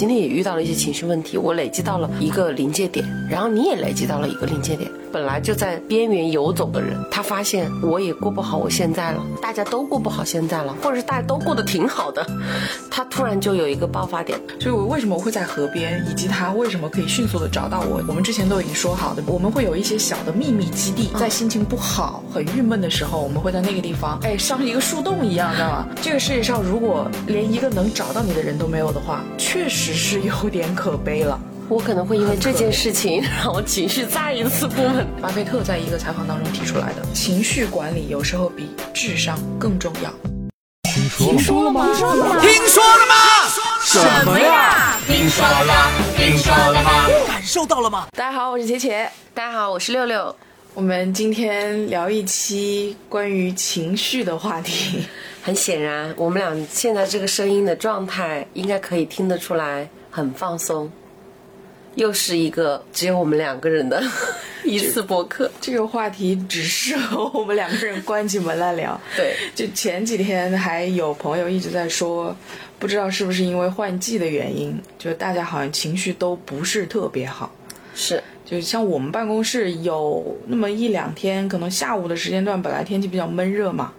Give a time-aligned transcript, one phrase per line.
[0.00, 4.90] 今天也遇到了一些情绪问题，我累积到了一个临界点，然后你也累积到了一个临界点。
[5.12, 12.24] 本来就在边缘游走的人，他发现我也过不好我现在了，大家都过不好现在了，或者是大家都过得挺好的，
[12.88, 14.40] 他突然就有一个爆发点。
[14.60, 25.88] 所以我为什么会在河边，以及他为什么可以迅速的找到我，我们之前都已经说好的，我们会有一些小的秘密基地，在心情不好、很郁闷的时候，我们会在那个地方，哎，像一个树洞一样，知道吗？
[26.00, 31.38] 这个世界上如果连一个能找到你的人都没有的话，确实是有点可悲了。
[31.68, 35.06] 我可能会因为这件事情 让我情绪再一次不稳。
[35.22, 40.12] 巴菲特在一个采访当中提出来的，情绪管理有时候比智商更重要。
[41.16, 41.86] 听说了吗？
[41.86, 42.40] 听说了吗？
[42.40, 43.14] 听说了吗？
[43.84, 44.96] 什么呀？
[45.06, 45.90] 听说了？
[46.16, 47.06] 听说了吗？
[47.26, 48.06] 感受到了吗？
[48.16, 49.06] 大家好，我是茄茄。
[49.32, 50.34] 大家好，我是六六。
[50.72, 55.04] 我们今天聊一期关于情绪的话题。
[55.42, 60.90] 很显然，我们俩现在这个声音的状态，应该可以听得出来，很放松。
[61.96, 64.00] 又是一个只有我们两个人的
[64.62, 68.98] 一次播客，这个话题只适合我们两个人关起门来聊。
[69.16, 72.36] 对，就前几天还有朋友一直在说，
[72.78, 77.50] 不知道是不是因为换季的原因，就大家好像情绪都不是特别好。
[77.94, 83.92] 是，就像我们办公室有那么一两天，可能下午的时间段本来天气比较闷热嘛，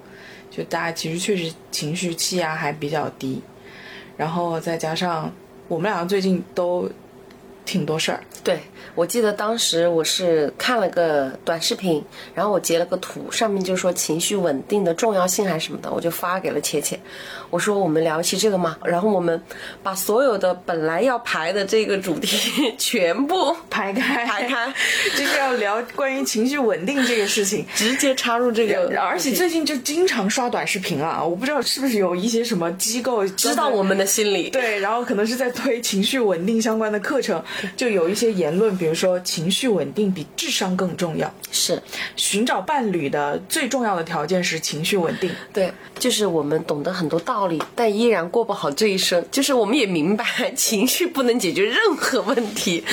[0.50, 3.42] 就大家其实确实情绪气压还比较低，
[4.18, 5.32] 然后再加上
[5.70, 6.92] 我们两个最近都。
[7.66, 8.59] 挺多事儿，对
[8.95, 12.03] 我记得当时我是看了个短视频，
[12.34, 17.00] 然后我截了个图，上面就说情绪稳定的重要性还是什么的，我就发给了切切，
[17.50, 19.42] 我说我们聊一期这个嘛，然后我们
[19.81, 24.73] 把所有的本来要排的这个主题 全部排开，排开，
[25.16, 37.42] 就是要聊关于情绪稳定这个事情，直接插入这个，而且最近就经常刷短视频啊，我不知道是不是有一些什么机构知道我们的心理，对，然后可能是在推情绪稳定相关的课程。
[37.76, 41.34] 就有一些言论，比如说情绪稳定比智商更重要。
[41.52, 41.82] 是，
[42.16, 45.30] 寻找伴侣的最重要的条件是情绪稳定。
[45.53, 49.24] 对，就是我们懂得很多道理，但依然过不好这一生。
[49.31, 50.25] 就是我们也明白
[50.56, 52.84] 情绪不能解决任何问题，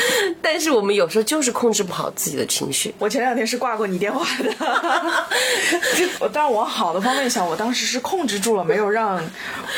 [0.43, 2.93] 但是我们有时候就是控制不好自己的情绪。
[2.99, 4.53] 我前两天是挂过你电话的，
[6.19, 9.23] 我当然往好的方面想，我当时是控制住了，没有让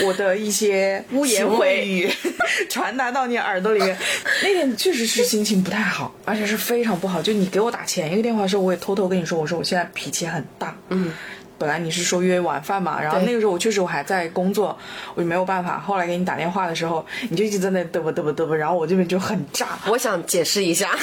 [0.04, 2.10] 我的一些污言秽语
[2.70, 3.96] 传达到你耳朵里面。
[4.42, 7.20] 那天确实是心情不太好，而且是非常不好。
[7.22, 10.76] 就你给我打前一个电话的时候，我也偷偷跟你说，我说我现在脾气很大。
[10.88, 11.12] 嗯，
[11.58, 14.76] 本来你是说约晚饭嘛，然后那个时候我确实我还在工作，
[15.14, 15.78] 我就没有办法。
[15.78, 19.78] 后来给你打电话的时候，你就一直在那嘚啵嘚啵嘚啵，然后我这边就很炸。
[19.86, 20.96] 我想解释一下，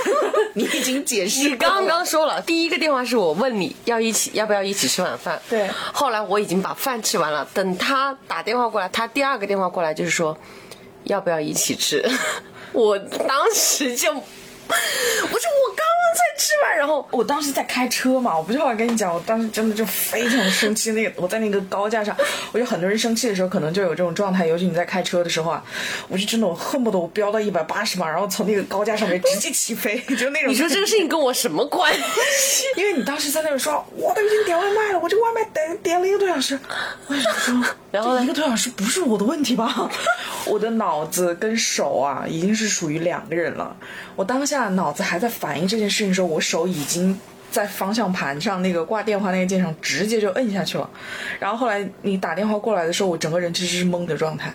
[0.54, 5.68] 你已经解释，你刚刚说了，第一个电话是我问你要一起要不要一起吃晚饭，对。
[5.92, 10.36] 后来我已经把饭吃完了，等他打电话过来，他第二个电话过来就是说
[11.04, 12.04] 要不要一起吃。
[12.72, 14.24] 我当时就，我说
[14.70, 15.71] 我，
[16.92, 20.92] 后我当时在开车嘛，我不是后来跟你讲，我当时真的就非常生气。
[20.92, 22.14] 那个我在那个高架上，
[22.52, 25.64] 我觉得很多人生气的时候可能就有这种状态，尤其你在开车的时候啊，
[26.08, 30.50] 我就真的我恨不得我飙到一百八十码，然后从那个高架上面直接起飞， 就那种。
[30.50, 32.64] 你说这个事情跟我什么关系？
[32.76, 36.58] 因为你当时在那边说，我都已经点外卖了，我这外卖等点了一个多小时，
[37.06, 39.90] 我想说，然后一个多小时不是我的问题吧？
[40.44, 43.76] 我的脑子跟手啊，已经是属于两个人了。
[44.16, 47.18] 我当下脑子还在反应这件事情的时候，我手已经
[47.50, 50.88] 在方向盘上那个挂电话那个键上直接就摁下去了。
[51.38, 54.52] 然后后来你打电话过来的时候，我整个人其实是懵的状态，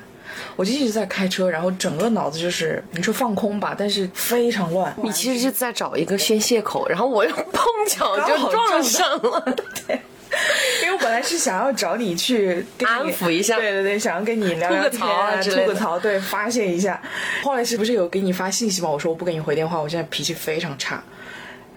[0.56, 4.94] 我就一直在开车，然后整个脑子就是你说放空吧，但是非常乱。
[5.04, 9.56] 你其实是在找一个宣泄口，然后我又碰巧就撞上了。
[9.88, 10.00] 对。
[10.84, 17.02] 因为我本来是想要找你去 安抚一下，对对对，想要跟你聊聊天啊，吐个槽，对，发泄一下。
[17.42, 18.90] 后来是不是有给你发信息吗？
[18.90, 21.02] 我说我不给你回电话，我现在脾气非常差。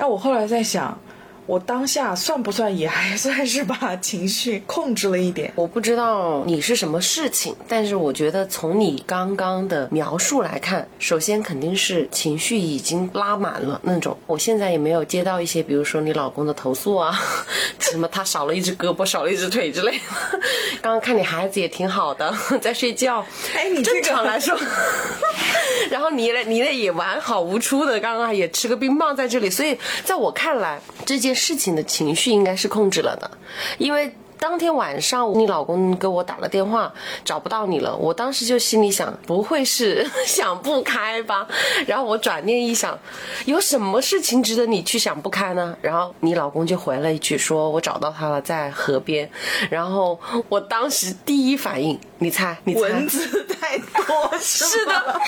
[0.00, 0.98] 那我后来在想。
[1.46, 5.52] 我当下算不算也还算是把情绪控制了一点？
[5.56, 14.16] 我不知道你是什么事情，但是我觉得从你刚刚的描述来看，首先肯定是情绪已经拉满了那种。
[14.28, 17.20] 我现在也没有接到一些，比如说你老公的投诉啊，
[17.80, 20.38] 什么他少了一只胳膊、少了一只腿之类的。
[20.80, 23.26] 刚刚看你孩子也挺好的，在睡觉。
[23.56, 24.56] 哎，你正常来说，
[25.91, 31.29] 然后你呢，你呢也完好无出的，刚刚也吃个冰棒在这里，所以在我看来这件。
[31.34, 33.30] 事情的情绪应该是控制了的，
[33.78, 36.91] 因为当天晚上你老公给我打了电话，
[37.22, 41.47] 找不到你了，我当时就心里想，不会是 想不开吧？
[41.86, 42.98] 然后我转念一想，
[43.44, 45.77] 有什么事情值得你去想不开呢？
[45.82, 49.30] 然后你老公就回了一句，说我找到他了，在河边。
[49.68, 50.18] 然后
[50.48, 52.56] 我当时第一反应，你猜？
[52.65, 52.80] 你猜？
[52.80, 55.21] 蚊子太多， 是的。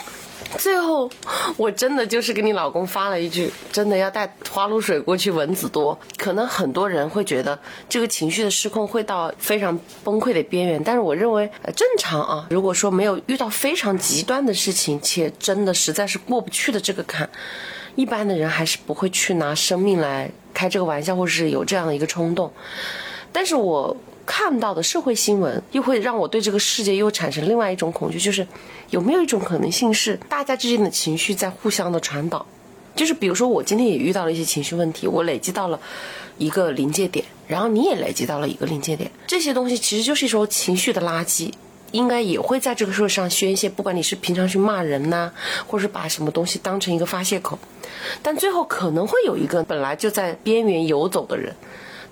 [0.58, 1.10] 最后，
[1.56, 5.99] 我真的就是给你老公发了一句，真的要带花露水过去，蚊子多。
[6.16, 7.58] 可能很多人会觉得
[7.88, 12.46] 这个情绪的失控会到非常崩溃的边缘，但是我认为呃正常啊。
[12.50, 17.28] 如果说没有遇到非常极端的事情，且真的实在是过不去的这个坎，
[17.94, 22.52] 一般的人还是不会去拿生命来开这个玩笑，或者是有这样的一个冲动。
[23.32, 28.46] 但是我看到的社会新闻，又会让我对这个世界又产生另外一种恐惧，就是
[28.90, 32.46] 有没有一种可能性是大家之间的情绪在互相的传导？
[32.94, 35.80] 就是比如说我今天也遇到了一些情绪问题，我累积到了
[36.38, 41.52] 一个临界点，然后你也累积到了一个临界点，这些东西其实就是一种情绪的垃圾。
[41.92, 45.30] 应该也会在这个社会上宣泄，不管你是平常去骂人呐、
[45.66, 47.58] 或者是把什么东西当成一个发泄口，
[48.22, 51.54] 但最后可能会有一个本来就在边缘游走的人，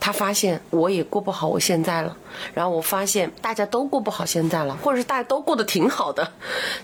[0.00, 2.16] 他发现我也过不好我现在了，
[2.54, 6.32] 然后我发现大家都过不好现在了，或者是大家都过得挺好的，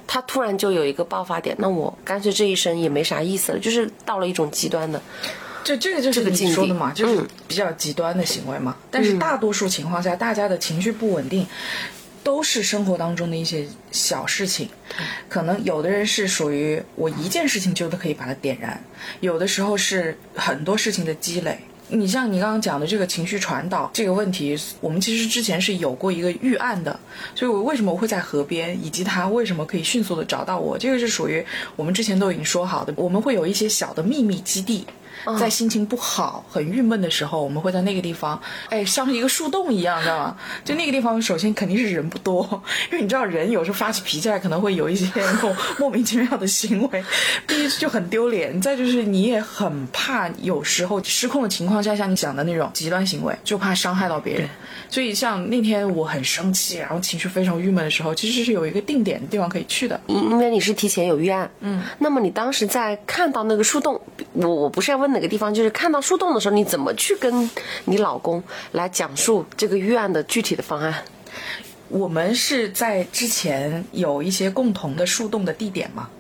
[0.07, 5.01] 他突然就有一个爆发点，那我干脆这一生也没啥意思了，就是到了一种极端的。
[5.65, 8.77] 这这个就是你说的嘛，就是嗯比较极端的行为嘛。
[8.91, 11.45] 但是大多数情况下，大家的情绪不稳定，
[12.23, 14.69] 都是生活当中的一些小事情。
[15.29, 18.81] 可能有的人是属于我一件事情就都可以把它点燃，
[19.19, 21.59] 有的时候是很多事情的积累。
[21.89, 26.99] 你像你刚刚讲的这个情绪传导这个问题，我们其实之前是有过一个预案的，
[27.35, 31.45] 所以我为什么会在河边，以及他为什么可以迅速的找到我，这个是属于
[31.77, 34.85] 我们之前都已经说好的，我们会有一些小的秘密基地。
[35.39, 40.37] 在心情不好、很郁闷的时候，我们会在那个地方，哎，像是一个树洞一样，知道吗？
[40.65, 42.63] 就那个地方，首先肯定是人不多，
[42.93, 47.05] 因为你知道人有时候发起脾气来可能会有一些那种莫名其妙的行为，
[47.47, 54.49] 第一就很丢脸，再就是你也很怕有时候失控的情况下，像你讲的那种极端行为，就怕伤害到别人。
[54.89, 60.01] 所以像那天我很生气，然后情绪非常郁闷的时候，其实是有一个定点的地方可以去的。
[60.07, 64.01] 因因为你是提前有预案，嗯，那么你当时在看到那个树洞，
[64.35, 67.51] 我我不是要问哪个地方，就是看到树洞的时候，你怎么去跟
[67.87, 68.43] 你老公
[68.73, 70.95] 来讲述这个预案的具体的方案？
[71.89, 76.11] 我们是在之前有一些共同的树洞的地点嘛，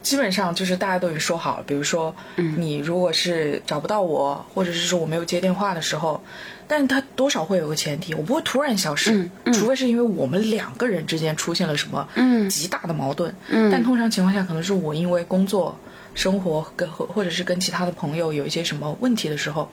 [0.00, 6.22] 基本上就是大家都已经说好了，比如说，你如果是找不到我，或者是说我没有接电话的时候，
[6.68, 12.06] 但是他多少会有个前提，我不会突然消失，除非是因为我们两个人之间出现了什么
[12.48, 13.34] 极大的矛盾，
[13.72, 15.76] 但通常情况下可能是我因为工作、
[16.14, 19.68] 生活跟或或者是跟其他的朋友有一些什么问题的时候，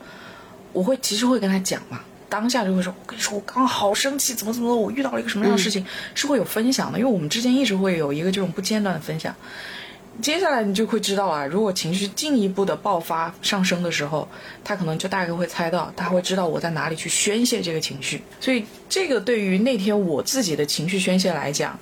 [0.73, 5.85] 我会其实会跟他讲嘛，当下就会说，我跟你说，我刚好生气，怎么怎么，我遇到了一个什么样的事情，
[6.15, 9.35] 是会有分享的，因为我们之间一直会有一个这种不间断的分享。
[10.21, 14.27] 接下来你就会知道啊，如果情绪进一步的爆发上升的时候，
[14.63, 18.21] 他可能就大概会猜到，他会知道我在哪里去宣泄这个情绪。
[18.39, 21.79] 所以这个对于那天我自己的情绪宣泄来讲，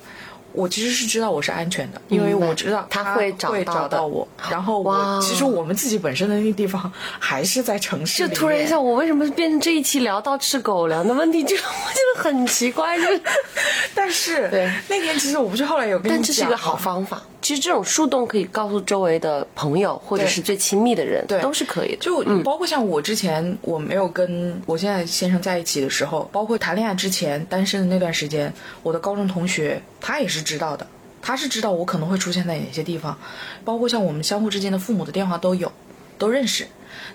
[0.60, 4.26] 我其实是知道我是安全的，因为我知道他会会找到我。
[4.50, 11.42] 然后我其实我们自己本身的那个地方 还是在城市，就突然一下，我为什么变成这一期聊到吃狗粮的问题？
[11.42, 13.20] 就 我觉得很奇怪，就是，
[13.94, 17.22] 但是对那天其实我不是后来有跟你讲，但这是一个好方法。
[17.42, 21.98] 其实这种树洞可以告诉周围的朋友或者是最亲密的人，对都是可以的。
[21.98, 28.52] 就包括像我之前我没有跟我现在先生在一起的时候，包括谈恋爱之前单身的那段时间，
[28.82, 30.86] 我的高中同学他也是知道的，
[31.22, 33.18] 他是知道我可能会出现在哪些地方，
[33.64, 35.72] 包括像我们相互之间的父母的电话都有，
[36.18, 36.66] 都认识。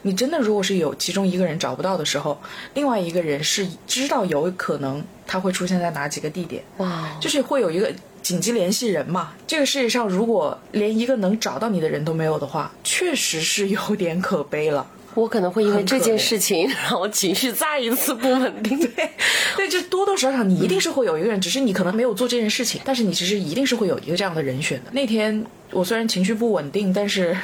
[0.01, 2.39] 你真的如果是有其中一个人找不到的时候，
[2.74, 7.91] 另外一个人是知道有可能他会出现在哪几个地点，哇，就是会有一个
[8.25, 9.34] 紧急联系人嘛。
[9.46, 14.88] 这个世界上如果连一个能找到你的人都没有的话，确实是有点可悲了。
[15.13, 18.79] 我可能会因为这件事情 然后情绪再一次不稳定。
[18.79, 19.12] 对，
[19.55, 24.91] 对，就多多少少你一定是会有一个人，只是你可能没有做这件事情，但是你其实一定是会有一个这样的人选的。
[24.91, 27.38] 那天我虽然情绪不稳定，但是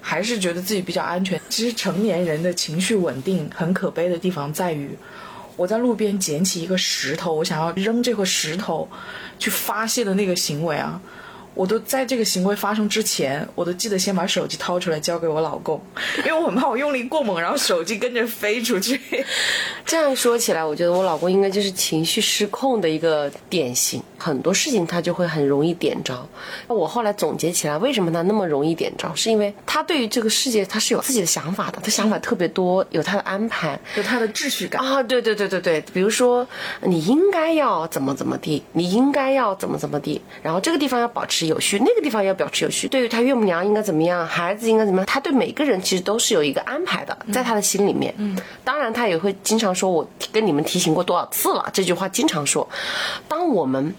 [0.00, 1.40] 还是觉得自己比较安全。
[1.48, 4.90] 其实成年人的情绪稳定很可悲的地方在于，
[5.56, 8.88] 我在路边捡起一个石头，我想要扔这块石头
[9.38, 11.00] 去发泄的那个行为啊。
[11.54, 15.80] 我都在这个行为发生之前，我都记得先把手机掏出来交给我老公，
[16.18, 19.00] 因为我很怕我用力过猛，然后手机跟着飞出去。
[19.86, 26.26] 这样说起来，我觉得我老公应该就是情绪失控的一个典型，很多事情他就会很容易点着。
[26.66, 33.78] 我后来总结起来，为什么他那么容易点着，是因为他对于这个世界他是有自己的想法的，他想法特别多，有他的安排。
[33.96, 34.82] 有他的秩序感。
[34.82, 36.46] 啊，对对对对对，比如说
[36.82, 42.88] 你应该要怎么怎么地，你应该要怎么怎么地，然后这个地方要保持有序，那个地方要保持有序。
[42.88, 48.14] 对于他岳母娘应该怎么样，孩子应该怎么样，他对每个人其实都是有一个安排的，在他的心里面。
[48.16, 52.66] 嗯，当然他也会经常说，我跟你们提醒过多少次了，这句话经常说。
[53.28, 53.94] 当我们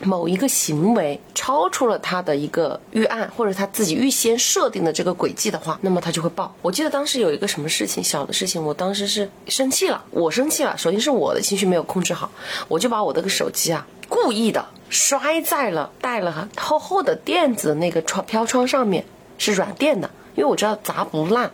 [0.00, 6.54] 某一个行为超出了他的一个预案，或者他自己预先设定的这个轨迹的话，那么他就会爆。
[6.62, 10.76] 我记得当时有一个什么事情，小的事情，我当时是生气了，我生气了。
[10.78, 12.30] 首先是我的情绪没有控制好，
[12.68, 19.04] 我就把我这个手机啊故意的摔在了带了厚厚的垫子那个窗飘窗上面，
[19.36, 21.50] 是软垫的，因为我知道砸不烂。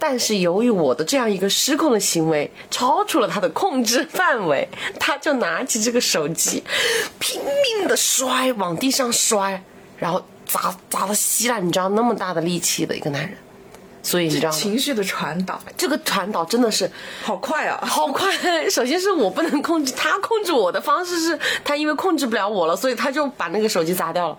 [0.00, 4.66] 但是由于我的这样一个失控的行为超出了他的控制范围，
[4.98, 6.64] 他就拿起这个手机，
[7.18, 9.62] 拼命的摔，往地上摔，
[9.98, 11.64] 然后砸砸的稀烂。
[11.64, 13.36] 你知道那么大的力气的一个男人，
[14.02, 14.50] 所以你知道？
[14.50, 16.90] 情绪的传导这个传导真的是
[17.22, 17.78] 好快啊！
[17.86, 18.32] 好快。
[18.70, 24.38] 首先是我不能控制他，控制我的方式是他因为控制不了我了，所以他就把那个手机砸掉了。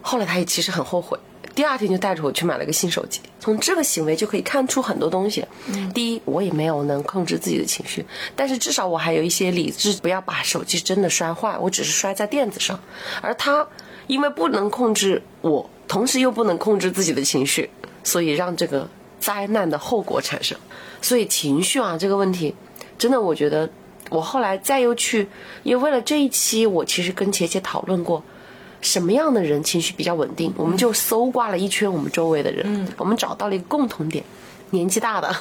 [0.00, 1.16] 后来他也其实很后悔。
[1.54, 3.20] 第二天就带着我去买了个新手机。
[3.38, 5.44] 从这个行为就可以看出很多东西。
[5.92, 8.04] 第一，我也没有能控制自己的情绪，
[8.34, 12.78] 但是至少我还有一些理智，不要把手机真的摔坏，我只是摔在垫子上。
[13.20, 13.66] 而他
[14.06, 17.68] 因为不能控制我，同时又不能控制自己的情绪，
[18.04, 20.56] 所以让这个灾难的后果产生。
[21.00, 22.54] 所以情绪啊这个问题，
[22.96, 23.68] 真的我觉得
[24.08, 25.28] 我后来再又去，
[25.64, 28.22] 因为了这一期，我其实跟茄茄讨论过。
[28.82, 30.52] 什么样的人情绪比较稳定？
[30.56, 34.22] 我们就搜刮了一圈我们周围的人，我们找到了一个共同点：
[34.70, 35.34] 年纪大的，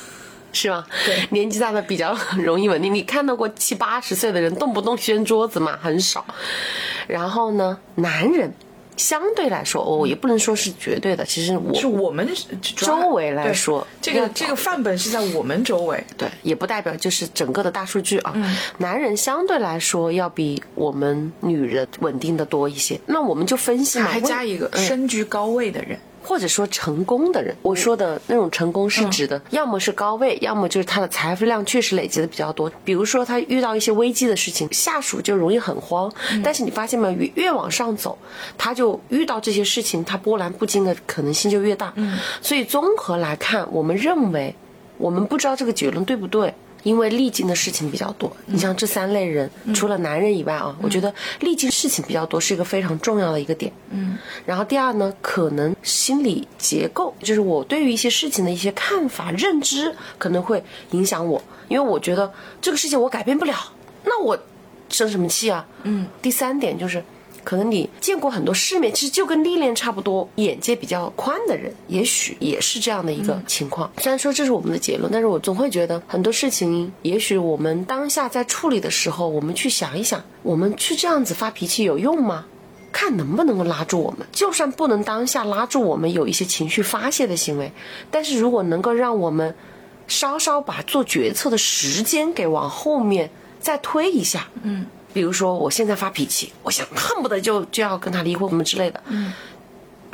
[0.52, 0.84] 是吗？
[1.06, 2.92] 对，年纪大的比较容易稳定。
[2.92, 5.78] 你看到过七八十岁的人动不动掀桌子吗？
[5.80, 6.24] 很少。
[7.06, 8.52] 然后呢，男人
[8.98, 11.24] 相对来说，我也不能说是绝对的。
[11.24, 12.28] 其实我是我们
[12.62, 18.34] 周围来说，这个这个范本是在我们周围，对，也不代表就是整个的大数据啊。
[18.78, 23.00] 男人相对来说要比我们女人稳定的多一些。
[23.06, 25.98] 那我们就分析嘛，还加一个身居高位的人。
[26.28, 32.70] 或者说成功的人，我说的那种成功是指的，要么是高位，要么就是他的财富量确实累积的比较多。
[32.84, 36.12] 比如说他遇到一些危机的事情，下属就容易很慌。
[36.44, 38.18] 但是你发现没有，越越往上走，
[38.58, 41.94] 他就遇到这些事情，他波澜不惊的可能性就越大。
[42.42, 44.54] 所以综合来看，我们认为，
[44.98, 46.52] 我们不知道这个结论对不对。
[46.82, 53.72] 因为历经的事情比较多，你像这三类人，除了男人以外啊，我觉得历经事情比较多是一个非常重要的一个点。
[53.90, 54.16] 嗯，
[54.46, 63.54] 然后第二呢，可能心理结构，就是我对于一些事情的一些看法、认知，可能会影响我，因为我觉得这个事情我改变不了，
[64.04, 64.38] 那我
[64.88, 65.66] 生什么气啊？
[65.82, 67.02] 嗯，第三点就是。
[67.44, 73.90] 可能你见过很多世面，其实就跟历练差不多，眼界比较宽的人，也许也是这样的一个情况。
[73.98, 82.44] 虽然说这是我们的结论，但是我总会觉得很多事情，也许我们当下在处理的时候，我们去想一想，我们去这样子发脾气有用吗？
[82.90, 84.26] 看能不能够拉住我们。
[84.32, 87.70] 就算不能当下拉住我们有一些情绪发泄的行为，
[88.10, 89.54] 但是如果能够让我们
[90.06, 93.30] 稍稍把做决策的时间给往后面
[93.60, 94.86] 再推一下，嗯。
[95.18, 99.02] 比如说，我现在发脾气，我想恨不得就就要跟他离婚什么之类的。
[99.08, 99.32] 嗯，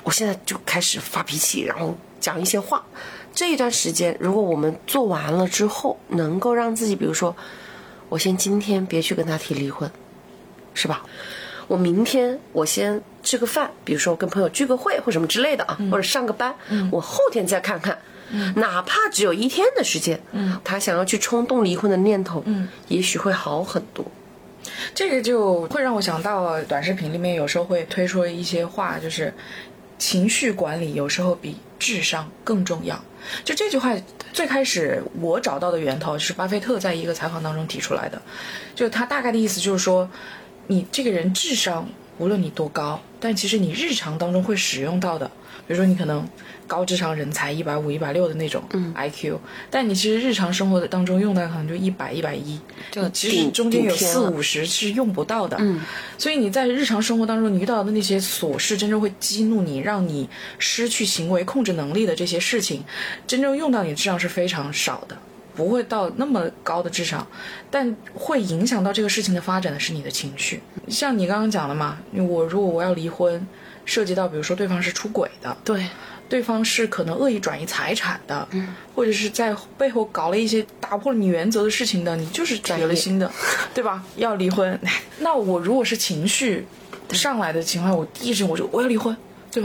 [0.03, 2.83] 我现在就开始发脾气，然后讲一些话。
[3.35, 7.37] 这一段时间，如果我们做完了之后，能够让自己，比如说，
[8.09, 9.91] 我先今天别去跟他提离婚，
[10.73, 11.05] 是吧？
[11.69, 16.55] 我明天我先吃个饭，比如说跟朋友聚个会或什么之类的啊，或者上个班。
[16.71, 17.99] 嗯，我后天再看看，
[18.31, 24.03] 嗯哪怕只有一天的时间，嗯，他想要去冲动离婚的念头，嗯，也许会好很多。
[24.95, 29.33] 这个就会让我想到短视频里面有时候会推出一些话，就是
[29.99, 33.03] 情绪管理有时候比智商更重要。
[33.45, 33.95] 就这句话
[34.33, 38.21] 最开始我找到的源头是巴菲特在一个采访当中提出来的，
[38.75, 40.09] 就他大概的意思就是说，
[40.67, 45.27] 你这个人智商无论你多高，但其实你日常当中会使用到的，
[45.67, 46.29] 比如说你可能。
[46.67, 48.63] 高智商人才一百五、一百六的那种
[48.95, 49.37] IQ，
[49.71, 52.59] 但你其实日常生活的当中用的可能就一百、一百一，
[52.91, 55.57] 就其实中间有四五十是用不到的。
[55.61, 55.81] 嗯，
[56.17, 60.29] 所以你在日常生活当中你遇到的那些琐事，真正会激怒你、让你
[60.59, 62.83] 失去行为控制能力的这些事情，
[63.27, 65.17] 真正用到你智商是非常少的，
[65.55, 67.27] 不会到那么高的智商，
[67.71, 70.63] 但会影响到这个事情的发展的是你的情绪。
[70.89, 73.47] 像你刚刚讲的嘛，我如果我要离婚，
[73.85, 75.87] 涉及到比如说对方是出轨的，对。
[76.29, 78.47] 对方是可能恶意转移财产的，
[78.95, 83.31] 或者是在背后搞了一些打破了你原则的事情的，你就是铁了心的，
[83.75, 84.03] 对吧？
[84.17, 84.79] 要离婚，
[85.19, 86.67] 那我如果是情绪
[87.11, 89.17] 上来的情况，我第一时间我就我要离婚。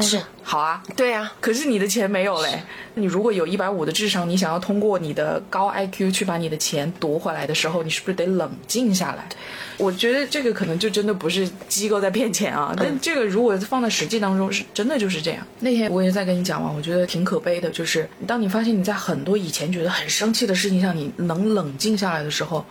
[0.02, 1.32] 是好啊，对呀。
[1.40, 2.62] 可是你的钱没有嘞。
[2.96, 9.30] 你如果有一百五的智商，你想要通过你的高 IQ 去把你的钱夺回来的时候，你是不是得冷静下来？
[9.78, 12.74] 我觉得这个可能就真的不是机构在骗钱啊。
[12.76, 15.48] 但这个如果放在实际当中，是真的就是这样。
[15.60, 22.66] 那天我也在跟你讲嘛，我觉得挺可悲的，就是当你发现你在很多以前觉得很生气的事情上，你能冷静下来的时候，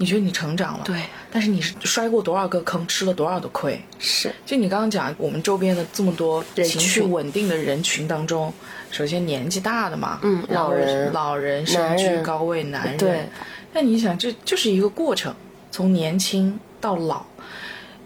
[0.00, 0.98] 你觉得你成长了，对，
[1.30, 3.78] 但是你是摔过多少个坑，吃了多少的亏？
[3.98, 8.50] 是就你刚刚讲，我们周边的这么多情绪稳定的人群当中，
[8.90, 13.28] 首先年纪大的嘛，嗯老人老人、身居高位男人，对。
[13.74, 15.34] 那你想，这就是一个过程，
[15.70, 17.22] 从年轻到老，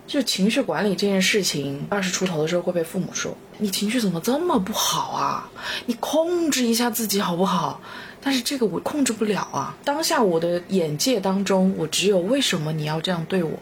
[0.04, 5.48] 就情绪管理这件事情，二十出头的时候会被父母说：“你情绪怎么这么不好啊？
[5.86, 7.80] 你控制一下自己好不好？”
[8.24, 9.76] 但是这个我控制不了啊！
[9.84, 13.52] 当下我的眼界当中，我只有为什么你要这样对我？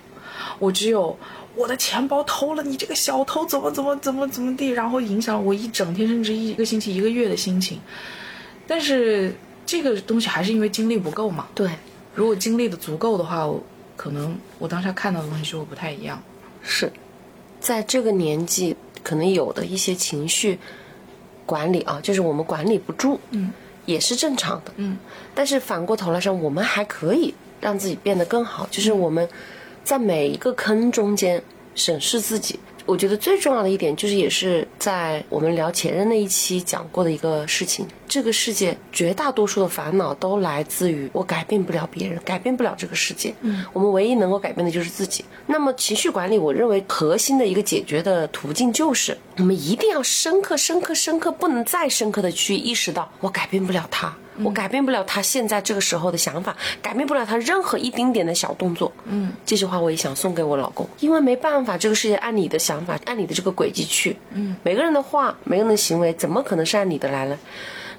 [0.60, 1.18] 我只有
[1.56, 7.80] 我的钱包偷了，你这个小偷怎么怎么怎么怎么地，然后影响我一整天甚至一个星期、一个月的心情。
[8.64, 9.34] 但是
[9.66, 11.48] 这个东西还是因为精力不够嘛。
[11.56, 11.68] 对，
[12.14, 13.60] 如果精力的足够的话，我
[13.96, 16.22] 可能我当下看到的东西就会不太一样。
[16.62, 16.92] 是
[17.58, 20.58] 在这个年纪，可能有的一些情绪
[21.44, 23.52] 管理啊，就是我们管理不住，嗯，
[23.86, 24.96] 也是正常的，嗯。
[25.34, 29.28] 但是反过头来说，我们还可以让自己变得更好，就是我们
[29.84, 31.42] 在每一个坑中间
[31.74, 32.58] 审视自己。
[32.86, 37.86] 我觉得最重要的一点，就是也是在我们聊前任那一期讲过的一个事情。
[38.08, 43.34] 这个世界绝大多数的烦恼都来自于我改变不了别人，改变不了这个世界。
[43.40, 45.24] 嗯，我们唯一能够改变的就是自己。
[45.46, 54.14] 那么情绪管理，我认为核心的一个解决的途径就是，我们一定要深刻、深刻、深刻，不能再深刻的去意识到，我改变不了他。
[54.44, 58.90] 我改变不了他现在这个时候的想法，改变不了他任何一丁点的小动作。
[59.04, 64.16] 嗯，这句话我也想送给我老公，因为没办法，这个世界按你的想法，按你的这个轨迹去。
[64.32, 67.38] 嗯，每个人的话，每个人的行为，怎么可能是按你的来呢？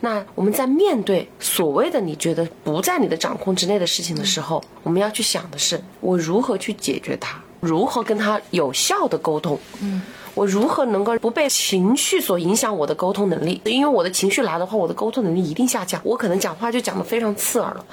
[0.02, 9.58] 那我们在面对所谓的你觉得不在你的掌控之内的事情的时候，我们要去想的是，我如何去解决它，如何跟他有效的沟通。
[9.82, 10.02] 嗯。
[10.36, 13.62] 我如何能够不被情绪所影响我的沟通能力？
[13.66, 16.02] 因为我的情绪来的话，我的沟通能力一定下降。
[16.04, 17.86] 我可能讲话就讲得非常刺耳了。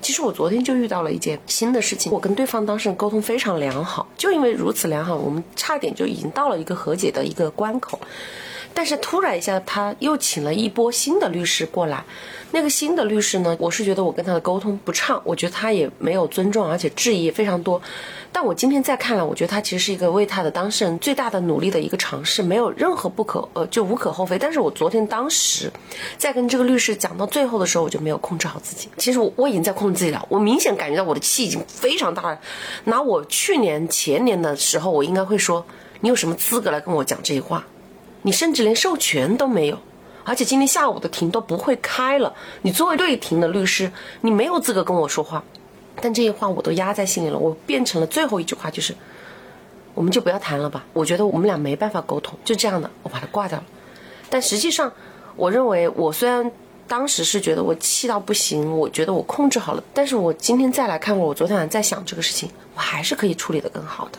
[0.00, 7.98] 其实我昨天就遇到了一件新的事情，我跟对方当事人沟通非常良好，就因为如此良好，我们差点就已经到了一个和解的一个关口。
[8.78, 12.04] 但是突然一下，他又请了一波新的律师过来。
[12.52, 17.82] 那个新的律师呢，我是觉得我跟他的沟通不畅，我觉得他也没有尊重，而且质疑也非常多。
[18.30, 24.38] 但我今天再看来，我觉得他其实是一个为他的当事人最大的努力的一个尝试，没有任何不可呃就无可厚非。
[24.38, 25.68] 但是我昨天当时
[26.16, 28.88] 在跟这个律师讲到最后的时候，我就没有控制好自己。
[28.96, 32.38] 其实我我已经在控制自己了，我明显感觉到我的气已经非常大了。
[32.84, 35.66] 拿我去年前年的时候，我应该会说，
[35.98, 37.66] 你有什么资格来跟我讲这些话？
[38.28, 39.78] 你甚至连授权都没有。
[40.22, 45.42] 而且今天下午的庭都不会开了，你作为对庭的律师，你没有资格跟我说话。
[46.02, 48.94] 但这些话我都压在心里了，我变成了最后一句话，就是
[49.94, 50.84] 我们就不要谈了吧。
[50.92, 53.64] 我觉得我们俩没办法沟通，就这样的，我把它挂掉了。
[54.28, 54.92] 但实际上，
[55.34, 56.52] 我认为我虽然
[56.86, 64.18] 当时是觉得我气到不行，我觉得我控制好了，但是我今天再来看我昨天晚上在想这个事情，我还是可以处理得更好的。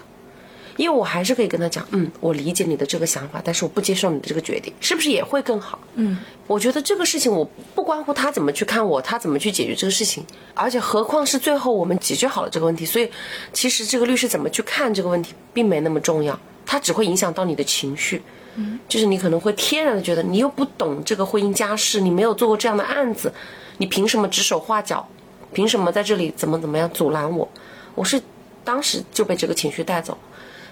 [0.79, 5.77] 因为我还是可以跟他讲，嗯，我理解你的这个想法，但是我不接受你的这个决定，是不是也会更好？
[5.95, 7.43] 嗯，我觉得这个事情我
[7.75, 13.11] 不关乎他怎么去看我，他怎么去解决这个事情，而且何况是最后我们解决好了这个问题，所以
[13.51, 18.21] 其实这个律师怎么去看这个问题并没那么重要，他只会影响到你的情绪，
[18.55, 23.33] 嗯，就是你可能会天然的觉得你又不懂这个婚姻家事，你没有做过这样的案子，
[23.79, 25.05] 你凭什么指手画脚？
[25.51, 27.45] 凭什么在这里怎么怎么样阻拦我？
[27.95, 28.21] 我是
[28.63, 30.17] 当时就被这个情绪带走。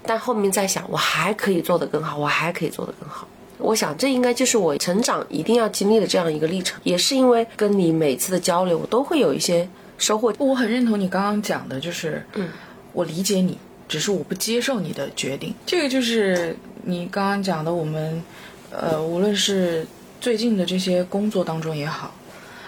[0.08, 3.28] 但后面在想，我还可以做得更好，我还可以做得更好。
[3.60, 6.80] 我想，这应该就是我成长一定要经历的这样一个历程。
[6.84, 9.68] 也是因为跟你每次的交流，我都会有一些
[9.98, 10.34] 收获。
[10.38, 12.48] 我很认同你刚刚讲的，就是，嗯，
[12.94, 15.54] 我理解你，只是我不接受你的决定。
[15.66, 18.24] 这个就是你刚刚讲的，我们，
[18.72, 19.86] 呃，无论是
[20.22, 22.14] 最近的这些工作当中也好，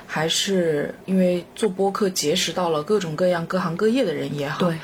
[0.08, 4.75] 还是因为做播客结识到了各种各样各行各业的人也好，对。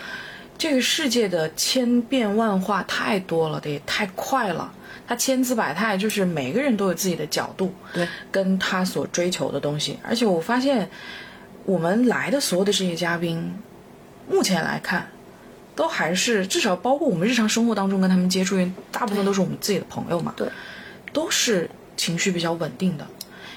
[0.57, 4.71] 这个世界的千变万化太多了，也太快了。
[5.07, 9.99] 它千姿百态，就是每个人都有自己的角度，对，跟他所追求的东西。
[10.01, 10.89] 而且我发现，
[11.63, 13.53] 我们来的所有的这些嘉宾，
[14.27, 15.07] 目前来看，
[15.75, 18.57] 都还是至少包括我们日常生活当中跟他们接触，
[18.91, 20.47] 大部分都是我们自己的朋友嘛，对，
[21.13, 23.05] 都是情绪比较稳定的。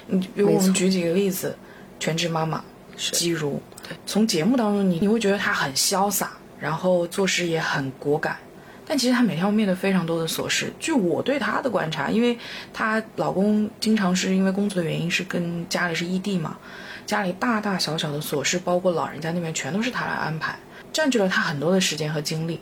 [0.05, 1.57] 你比如我们举几个例子，
[1.99, 2.63] 全职妈妈
[2.95, 3.59] 姬如，
[4.05, 6.33] 从节目当中你你会觉得她很潇洒。
[6.59, 8.37] 然后做事也很果敢，
[8.85, 10.73] 但其实她每天要面对非常多的琐事。
[10.77, 12.37] 据我对她的观察，因为
[12.73, 16.57] 她老公经常是因为工作的原因是跟家里是异地嘛，
[17.05, 20.59] 家里大大小小的琐事，包括老人家那边全都是她来安排，
[20.91, 22.59] 占据了她很多的时间和精力。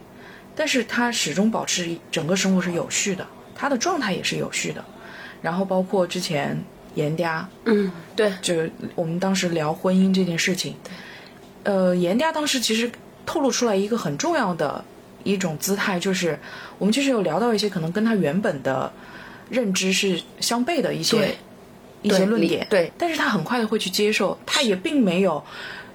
[0.56, 4.86] 但是她始终保持整个生活是有序的，她的状态也是有序的。
[5.42, 8.54] 然后包括之前严嗲，嗯，对，就
[8.94, 10.76] 我们当时聊婚姻这件事情，
[11.64, 12.92] 呃，严家当时其实。
[13.28, 14.84] 透露出来一个很重要的
[15.24, 16.40] 一种姿态，就是
[16.80, 18.92] 我们其实有聊到一些可能跟他原本的
[19.50, 21.36] 认知是相悖的一些
[22.02, 22.92] 一些论点，对。
[22.98, 25.44] 但是他很快的会去接受，他也并没有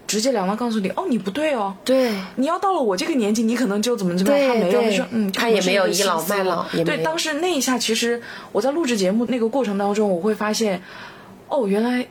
[0.07, 2.13] 直截了当告诉你，哦，你不对哦，对。
[2.37, 4.49] 你要到了我这个年纪，你可能就怎么怎么样。
[4.49, 8.21] 他没有，说嗯，他也没有倚老卖老对，当时那一下，其实
[8.53, 10.83] 我在录制节目那个过程当中，我会发现，
[11.49, 12.07] 哦，原来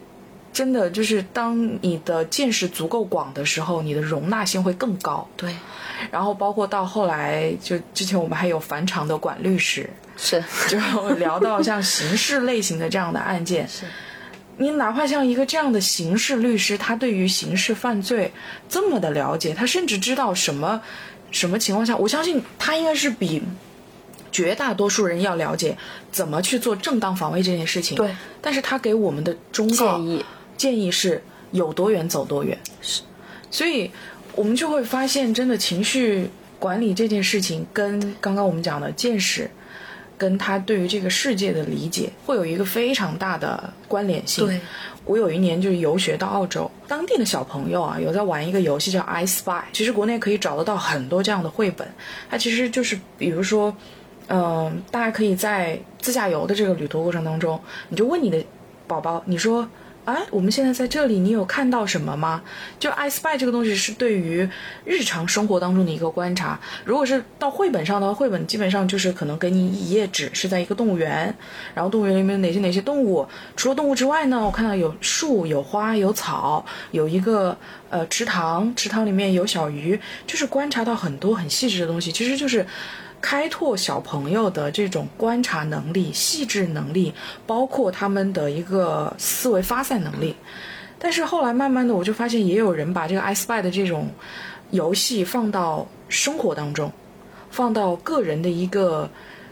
[0.54, 5.28] 真的就是当你的见识足够广的时候，你的容纳性会更高。
[5.38, 5.56] 对。
[6.10, 9.88] 然后包括到后来，就之前我们还有返场的管律师，
[10.18, 10.80] 是，就
[11.12, 13.86] 聊到像刑事类型的这样的案件， 是。
[14.58, 18.32] 你哪怕像一个这样的刑事律师，他对于刑事犯罪
[18.68, 20.82] 这么的了解，他甚至知道什么
[21.32, 23.42] 什么情况下，我相信他应该是比
[24.32, 25.78] 绝大多数人要了解
[26.12, 27.96] 怎么去做正当防卫这件事情。
[27.96, 30.26] 对，但是他给我们的忠告建议
[30.62, 31.19] 建议是
[31.52, 32.56] 有多远走多远。
[32.82, 33.02] 是，
[33.50, 33.89] 所以
[34.36, 39.50] 我们就会发现，真的情绪管理这件事情，跟刚刚我们讲的见识，
[40.19, 44.45] 跟他对于这个世界的理解，会有一个非常大的关联性。
[44.45, 44.62] 对，
[45.06, 51.88] 我有一年就是游学到澳洲，当地的小朋友啊，有在玩一个游戏叫 I Spy，其实国内可以找得到很多这样的绘本，
[52.30, 53.76] 它其实就是比如说。
[54.34, 58.41] 嗯，大家可以在自驾游的这个旅途过程当中，你就问你的
[58.88, 59.67] 宝宝，你说，
[60.04, 62.42] 哎，我们现在在这里，你有看到什么吗？
[62.80, 64.50] 就 I spy 这个东西是对于
[64.84, 66.60] 日常生活当中的一个观察。
[66.84, 71.34] 如果是到绘本上的话，绘本基本上就是可能给你一页纸，是在一个动物园，
[71.76, 73.28] 然后动物园里面有哪些哪些动物。
[73.56, 77.56] 除了动物之外呢，我看到有树、有花、有草，有一个
[77.92, 82.66] 呃池塘，池塘里面有小鱼，就是观察到很多很细致的东西，其实就是。
[83.22, 87.14] 开拓小朋友的这种观察能力、细致能力，
[87.46, 90.36] 包括他们的一个思维发散能力。
[90.98, 94.10] 但是后来慢慢的，我就发现也有人把这个 I Spy 的这种
[94.72, 96.92] 游戏放到生活当中，
[97.50, 99.10] 放到个人的一个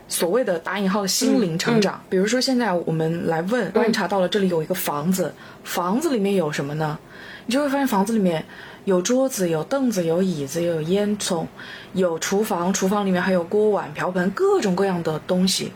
[0.07, 2.03] 所谓的打引号的心灵成长。
[2.09, 6.97] 比如说现在我们来问，观察到了这里有一个房子，房子里面有什么呢？
[7.45, 8.45] 你就会发现房子里面
[8.89, 11.45] 有桌子、有凳子、有椅子、有烟囱，
[11.93, 15.71] 有厨房，厨房里面还有锅碗瓢盆，各种各样的东西。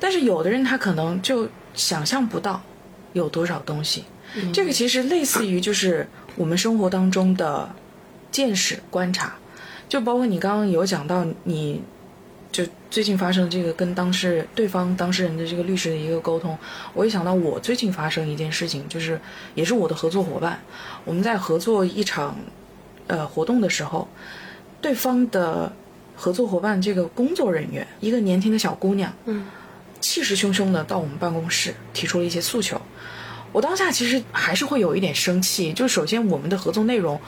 [0.00, 2.62] 但是有的人他可能就想象不到
[3.12, 4.04] 有多少东西。
[4.52, 7.68] 这个其实类似于就是我们生活当中的
[8.32, 9.34] 见识观察，
[9.88, 11.82] 就包括你刚刚有讲到你。
[12.52, 16.58] 就最近发生这个跟当事对方当事人的这个律师的一个沟通，
[16.92, 19.20] 我一想到我最近发生一件事情，就是
[19.54, 20.60] 也是我的合作伙伴，
[21.04, 22.36] 我们在合作一场
[23.06, 24.08] 呃活动的时候，
[24.80, 25.72] 对方的
[26.16, 29.46] 合作伙伴这个工作人员，一个年轻的小姑娘，嗯，
[30.00, 32.80] 气势汹汹的到我们办公室提出了一些诉求，
[33.52, 37.20] 我当下其实还是会有一点生气，就首先我们的合作内容。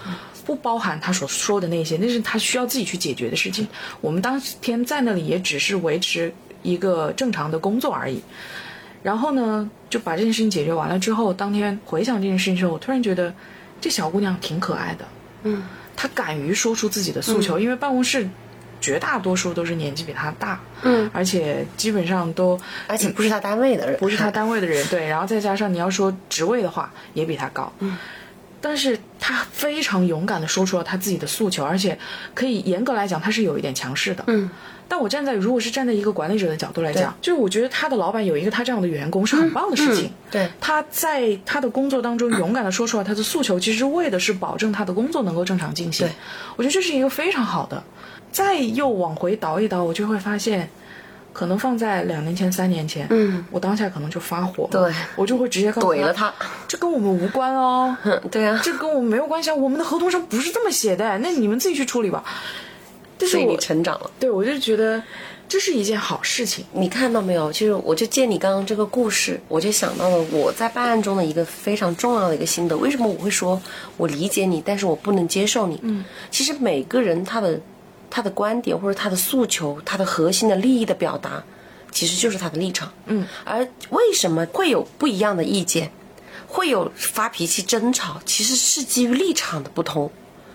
[0.44, 3.66] 不包含他所说的那些，那是他需要自己去解决的事情。
[4.00, 8.22] 我们当天在那里也只是维持一个正常的工作而已。
[9.02, 13.34] 然后呢，就把这件事情解决完了之后，当天回想这件事情之后，我突然觉得
[13.80, 15.04] 这小姑娘挺可爱的。
[15.42, 15.62] 嗯，
[15.96, 18.28] 她敢于说出自己的诉求，因为办公室
[18.80, 27.98] 绝大多数都是年纪比她大，嗯，而且基本上都而且不是他单位的人，不是他单位的人，对，然后再加上你要说职位的话，也比他高，嗯，
[28.62, 31.98] 但是他非常勇敢的说出了他自己的诉求，而且
[32.32, 34.48] 可以严格来讲，他是有一点强势的，嗯。
[34.88, 46.12] 但我站在如果是站在一个管理者的角度来讲，就是我觉得他的老板有一个他这样的员工是很棒的事情，嗯对他在他的工作当中勇敢的说出来他的诉求，其实为的是保证他的工作能够正常进行对，
[46.56, 47.82] 我觉得这是一个非常好的。
[48.30, 50.68] 再又往回倒一倒，我就会发现。
[51.32, 56.32] 可能放在两年前、三年前，嗯，我当下可能就发火，对我就会直接怼了他，
[56.68, 62.22] 这跟我们无关哦，嗯， 对啊，这跟我们没有关系啊，我们的合同上不是这么写的，那你们自己去处理吧。
[63.18, 64.10] 但是所以你我成长了。
[64.18, 65.00] 对我就觉得
[65.48, 67.52] 这是一件好事情，你看到没有？
[67.52, 72.76] 就是我就借你刚刚这个故事，我就想到了我在办案中的一个非常重要的一个心得。
[72.76, 73.60] 为什么我会说
[73.96, 75.78] 我理解你，但是我不能接受你？
[75.82, 77.60] 嗯，其实每个人他的
[78.14, 81.42] 他的观点或者他的诉求，他的核心的利益的表达，
[81.90, 82.92] 其实就是他的立场。
[83.06, 85.90] 嗯，而为什么会有不一样的意见，
[86.46, 90.10] 会有发脾气、争吵，其实是基于立场的不同，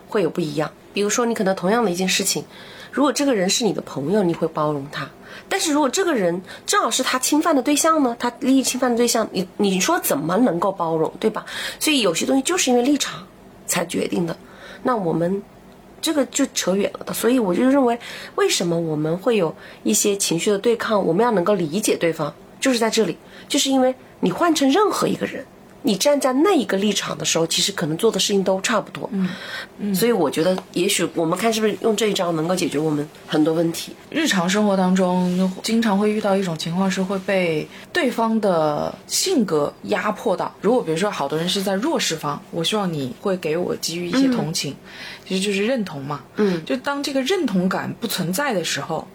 [0.08, 0.72] 会有不一样。
[0.94, 2.46] 比如说，你可能同样的一件事情，
[2.92, 5.06] 如果这个人是你的朋友，你会包容他；
[5.50, 11.44] 但是如果这个人正好是他侵犯的对象呢，他利益侵犯的对象，你你说怎么能够包容，对吧？
[11.80, 13.26] 所以有些东西就是因为立场
[13.66, 14.38] 才决定的。
[14.84, 15.42] 那我们
[16.02, 17.98] 这个就扯远了的，所以我就认为，
[18.36, 21.04] 为什么我们会有一些情绪的对抗？
[21.06, 25.46] 我们要能够理解对方，就是在这里，就是因为你换成任何一个人，
[25.84, 29.10] 你站在那一个立场的时候，其实可能做的事情都差不多。
[29.80, 33.96] 嗯，所以我觉得，也许我们看是不是用这一招能够解决我们很多问题。
[34.10, 40.54] 日常生活当中，经常会遇到一种情况是会被对方的性格压迫到。
[40.62, 44.76] 如果比如说，好多人是在弱势方，我希望你会给我给予一些同情，
[45.26, 46.22] 其实就是认同嘛。
[46.36, 49.08] 嗯，就当这个认同感不存在的时候，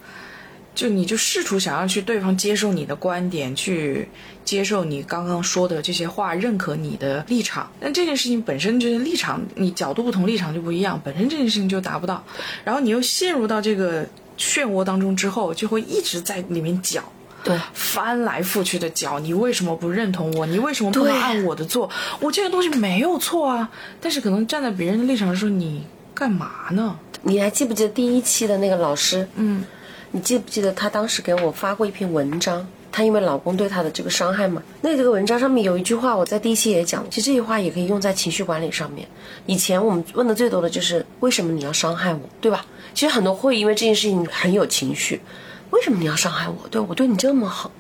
[0.75, 4.09] 就你就试图想要去对方接受你的观点，去
[4.45, 7.71] 接受你刚刚说的这些话，认可你的立场。
[7.81, 12.25] 但这件事情本身就是立场，你角度不同，立场就不一样，本身这件事情就达不到。
[12.65, 14.05] 然后你又陷入到这个
[14.39, 17.03] 漩涡当中之后，就会一直在里面搅。
[17.45, 20.47] 对，翻来覆去的搅，你为什么不认同我？
[20.47, 21.91] 你为什么不能按我的做？
[22.21, 23.69] 我这个东西没有错啊，
[24.01, 26.97] 但是可能站在别人的立场说，你干嘛呢？
[27.23, 29.29] 你还记不记得第一期的那个老师？
[29.35, 29.65] 嗯，
[30.13, 32.67] 你记不记得她当时给我发过一篇文章？
[32.93, 39.09] 她因为老公对她的这个伤害嘛，那这个文章上面有一句话，我在第一期也讲，其实这句话也可以用在情绪管理上面。
[39.47, 42.67] 以前我们问的最多的就是为什么你要伤害我，对吧？
[42.93, 45.19] 其实很多会因为这件事情很有情绪，
[45.71, 46.69] 为什么你要伤害我？
[46.69, 47.71] 对我对你这么好，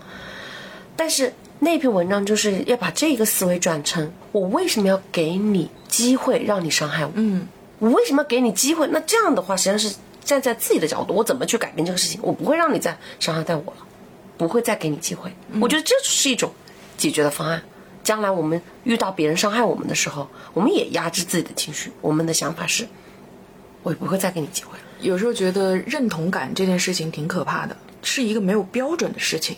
[0.96, 7.12] 但是那篇文章就是要把这个思维转成我为什么要给你机会让你伤害我？
[7.16, 7.46] 嗯，
[7.78, 8.86] 我为什么要给你机会？
[8.86, 12.20] 那这样的话，实际上是站在自己的角度，我怎么去改变这个事情？
[12.22, 13.86] 我不会让你再伤害到我了，
[14.36, 15.32] 不会再给你机会。
[15.60, 16.52] 我觉得这是一种
[16.96, 17.62] 解决的方案。
[18.04, 21.92] 将来我们遇到别人伤害我们的时候，我们也压制自己的情绪。
[22.00, 22.88] 我们的想法是，
[23.84, 24.84] 我也不会再给你机会了。
[25.00, 29.56] 有时候觉得认同感这件事情挺可怕的，是一个没有标准的事情。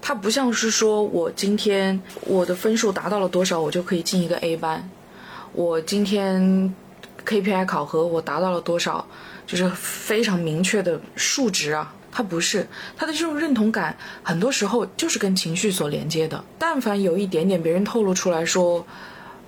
[0.00, 4.88] 它不像是说我今天我的分数达到了多少，我就可以进一个 A 班。
[5.52, 6.74] 我今天
[7.26, 9.06] KPI 考核我达到了多少，
[9.48, 11.92] 就是非常明确的数值啊。
[12.10, 16.42] 它不是，它的这种认同感，很多时候就是跟情绪所连接的。
[16.58, 18.84] 但凡有一点点别人透露出来说，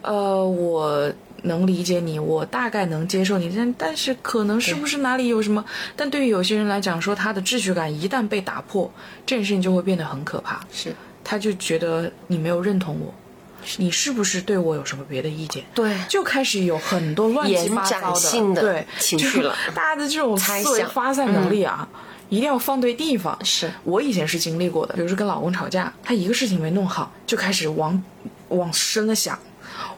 [0.03, 1.11] 呃，我
[1.43, 5.65] 能理解你，我大概能接受你，但但是可能是不是哪里有什么？
[5.97, 8.93] 但对于有些人来讲，说他的秩序感一旦被打破，
[9.27, 10.61] 这件事情就会变得很可怕。
[10.71, 13.13] 是他就觉得你没有认同我，
[13.77, 15.65] 你是不是对我有什么别的意见？
[15.75, 18.13] 对就开始有很多乱七八糟
[18.55, 21.89] 的对情绪了大家的这种猜思维发散能力啊。
[22.29, 23.37] 一定要放对地方。
[23.45, 28.01] 是我以前是经历过的，比如说跟老公吵架，他一个事情没弄好，就开始往
[28.51, 29.37] 往深了想，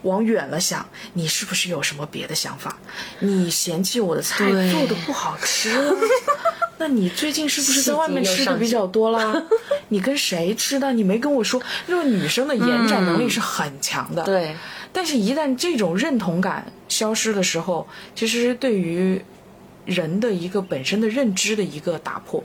[0.02, 2.76] 往远了想，你是不是有什么别的想法？
[3.20, 5.92] 你嫌弃我的菜做的不好吃啊？
[6.78, 9.40] 那你最近是不是在外面吃的比较多啦？
[9.88, 10.92] 你跟谁吃的？
[10.92, 11.62] 你没跟我说。
[11.86, 14.56] 那个女生的延展能力是很强的，对，
[14.92, 19.22] 但是，一旦这种认同感消失的时候，其实对于
[19.84, 22.42] 人的一个本身的认知的一个打破。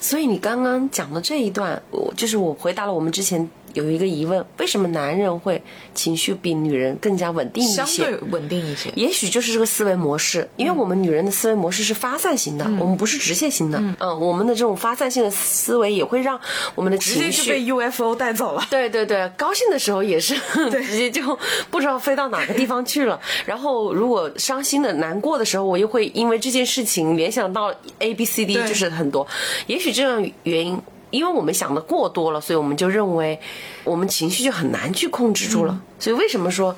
[0.00, 5.62] 所以你刚刚讲的这一段，我就是我回答了我们之前有一个疑问：为什么男人会
[5.94, 8.04] 情绪比女人更加稳定一些相些？
[8.04, 8.90] 对稳定一些。
[8.96, 13.78] 也许就是这个思维模式，因为我们女人的思维模式是发散型的，我们不是直线型的。
[13.78, 16.38] 嗯我们的这种发散性的思维也会让
[16.74, 17.68] 我们的直接情就被。
[17.68, 18.66] UFO 带走了。
[18.70, 21.38] 对对对，高兴的时候也是直接就
[21.70, 23.20] 不知道飞到哪个地方去了。
[23.44, 29.26] 然后如果伤心的、难过的时候，我又会因为这件事情联想到 A、B、C、D，就是很多。
[29.66, 33.38] 也许这样原因，因为我们想的过多了，所以我们就认为
[33.84, 35.80] 我们情绪就很难去控制住了。
[35.98, 36.76] 所以为什么说？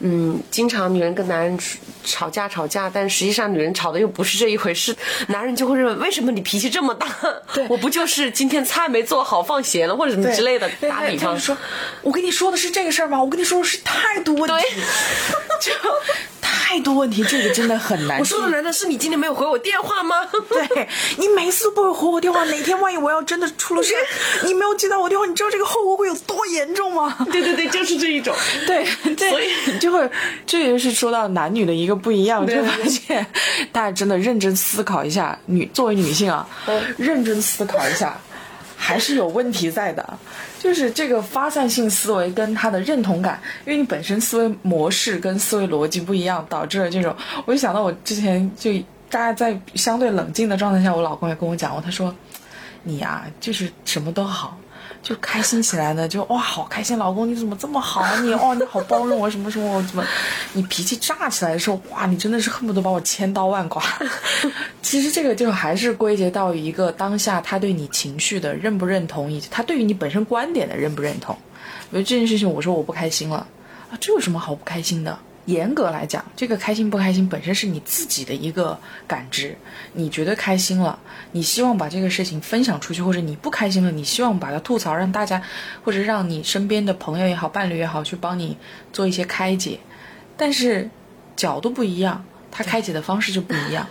[0.00, 1.58] 嗯，经常女人跟男人
[2.04, 4.94] 吵架吵架，但实际上女人吵的又不是这一回事，
[5.26, 7.08] 男人就会认为为什么你脾气这么大？
[7.52, 10.70] 对 我不就是今天菜没做好放咸了，或者什么之类的。
[10.82, 11.56] 打比方说，
[12.02, 13.20] 我跟你说的是这个事儿吗？
[13.20, 14.66] 我跟你说的是态度问题，
[15.60, 15.72] 就
[16.58, 18.18] 态度问题，这个真的很难。
[18.18, 20.16] 我说的难道是你今天没有回我电话吗？
[20.50, 23.94] 对你每次都不会回我电话，哪天万一我要真的出了事，
[24.44, 27.16] 你没有接到我电话，你知道这个后果会有多严重吗？
[27.30, 28.34] 对对对，就是这一种。
[28.66, 30.10] 对，对所以就会，
[30.44, 33.24] 这也是说到男女的一个不一样，就发现
[33.70, 36.46] 大家真的认真思考一下，女作为女性啊，
[36.96, 38.20] 认真思考一下，
[38.80, 40.18] 还是有问题在的。
[40.58, 47.14] 就是这个发散性思维跟他的认同感，因为你本身思维模式跟思维逻辑不一样，导致了这种。
[47.44, 48.72] 我就想到我之前就
[49.10, 52.14] 大家在相对冷静的状态下，我老公也跟我讲过，他说
[52.84, 54.56] ：“你呀、就是什么都好。”
[55.02, 56.98] 就开心起来呢，就哇，好开心！
[56.98, 58.04] 老公，你怎么这么好？
[58.22, 60.04] 你 哦，你好包容我，什么什么，我怎么？
[60.52, 63.80] 你脾气炸起来的时候，哇，你真的是恨不得把我千刀万剐。
[64.82, 71.36] 其实这个就还是归结到一个当下他对你情绪的认不认同，以及他对于你本身观点的认不认同。
[71.90, 73.46] 比如这件事情，我说我不开心了
[73.90, 75.18] 啊，这有什么好不开心的？
[75.48, 79.56] 严格来讲，这个开心不开心本身是你自己的一个感知，
[79.94, 80.98] 你觉得开心了，
[81.32, 85.42] 你希望把这个事情分享出去，或者你不开心了，你希望把它吐槽，让大家
[85.82, 88.58] 或者让你身边的朋友也好、伴侣也好，去帮你
[88.92, 89.80] 做一些开解。
[90.36, 90.90] 但是
[91.34, 93.86] 角度不一样，他开解的方式就不一样。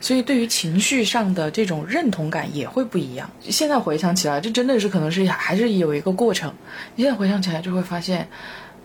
[0.00, 3.30] 所以，对于情绪上的这种认同感也会不一样。
[3.40, 6.52] 现在回想起来，这真的是可能是还是有一个过程。
[6.96, 8.28] 你现在回想起来，就会发现，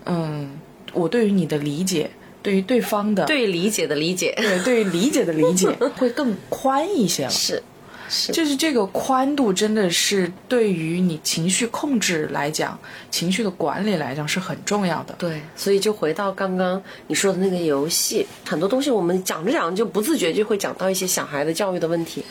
[0.06, 0.56] 嗯，
[0.92, 2.10] 我对于你的理解，
[2.42, 7.30] 对于对方的对理解的理解 对对于理解的理解 会更宽一些了。
[7.30, 7.62] 是
[8.08, 12.78] 是，就是这个宽度真的是对于你情绪控制来讲，
[13.10, 15.14] 情绪的管理来讲是很重要的。
[15.18, 22.22] 对，所以就回到刚刚你说的那个游戏，很多东西我们讲着讲着就不自觉就会讲到一些小孩的教育的问题。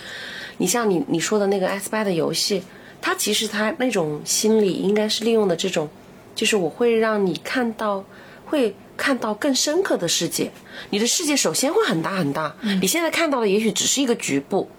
[0.57, 2.61] 你像你你说的那个 S 八的游戏，
[3.01, 5.89] 它其实它那种心理应该是利用的这种，
[6.35, 8.05] 就是我会让你看到，
[8.51, 10.51] 会看到更深刻的世界。
[10.89, 14.69] 你的世界首先会很大很大，你现在看到的也许只是一个局部。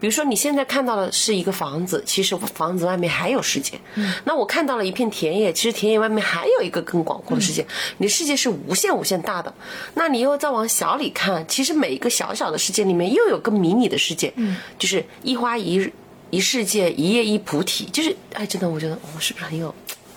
[0.00, 3.78] 比如说，你现在看到的是一个房子，其实房子外面还有世界。
[4.24, 7.64] 那我看到了一片田野，其实田野外面还有一个更广阔的世界。
[7.98, 9.54] 你的世界是无限无限大的。
[9.94, 14.32] 那你又再往小里看，其实每一个小小的世界里面又有个迷你的世界。
[14.34, 15.88] 嗯，就是一花一
[16.30, 17.84] 一世界，一叶一菩提。
[17.84, 19.72] 就是，哎，真的，我觉得我是不是很有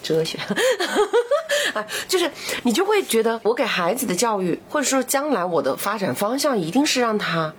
[0.06, 0.38] 哲学？
[1.74, 2.32] 啊，就是
[2.64, 7.54] 你就会觉得，我给孩子的教育，或者说将来我的发展方向，一定是让他。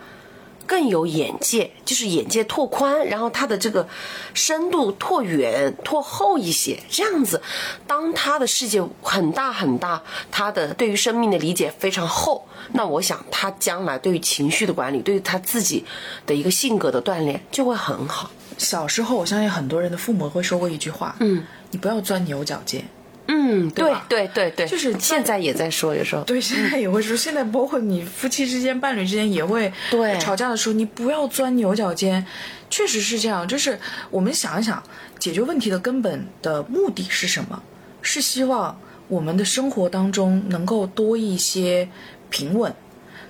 [0.69, 3.87] 更有眼界，就是眼界拓宽，然后他的这个
[4.35, 6.77] 深度拓远、拓厚一些。
[6.91, 7.41] 这样子，
[7.87, 15.85] 当他的世界很大很大，他的对于生命的理解非常厚，那我想他将来对于情绪的管理，对于他自己
[16.27, 18.29] 的一个性格的锻炼就会很好。
[18.59, 22.85] 小时候，我相信很多人的父母会说过一句话：“嗯，你不要钻牛角尖。”
[23.29, 32.25] 嗯，对对对对，就是现在也在说，有时候对，现在也会说，现在包括你夫妻之间、伴侣之间也会对吵架的时候，你不要钻牛角尖。
[32.71, 34.81] 确实是这样，就是我们想一想，
[35.19, 37.61] 解决问题的根本的目的是什么？
[38.01, 41.89] 是希望我们的生活当中能够多一些
[42.31, 42.73] 平稳，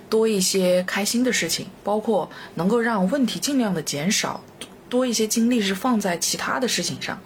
[0.09, 4.43] 多一些开心的事情，包括能够让问题尽量的减少，
[4.89, 7.19] 多一些精力是放在其他的事情上。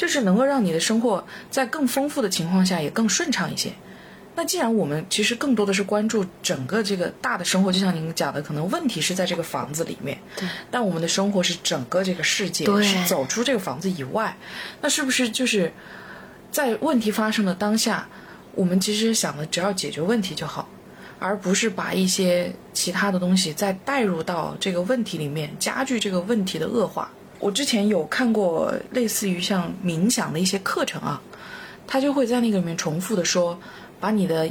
[0.00, 3.70] 就是能够让你的生活在更丰富的情况下也更顺畅一些。
[4.34, 14.34] 那既然我们其实更多的是关注整个这个大的生活，就像您讲的，可能问题是在这个房子里面，对，但我们的生活是整个这个世界，对是走出这个房子以外。
[14.80, 15.70] 那是不是就是
[16.50, 18.08] 在问题发生的当下，
[18.54, 20.66] 我们其实想的只要解决问题就好，
[21.18, 27.10] 而不是把一些其他的东西再带入到这个问题里面，加剧这个问题的恶化。
[27.40, 31.20] 我之前有看过类似于像冥想的一些课程啊，
[31.86, 33.58] 他就会在那个里面重复的说，
[33.98, 34.48] 把你的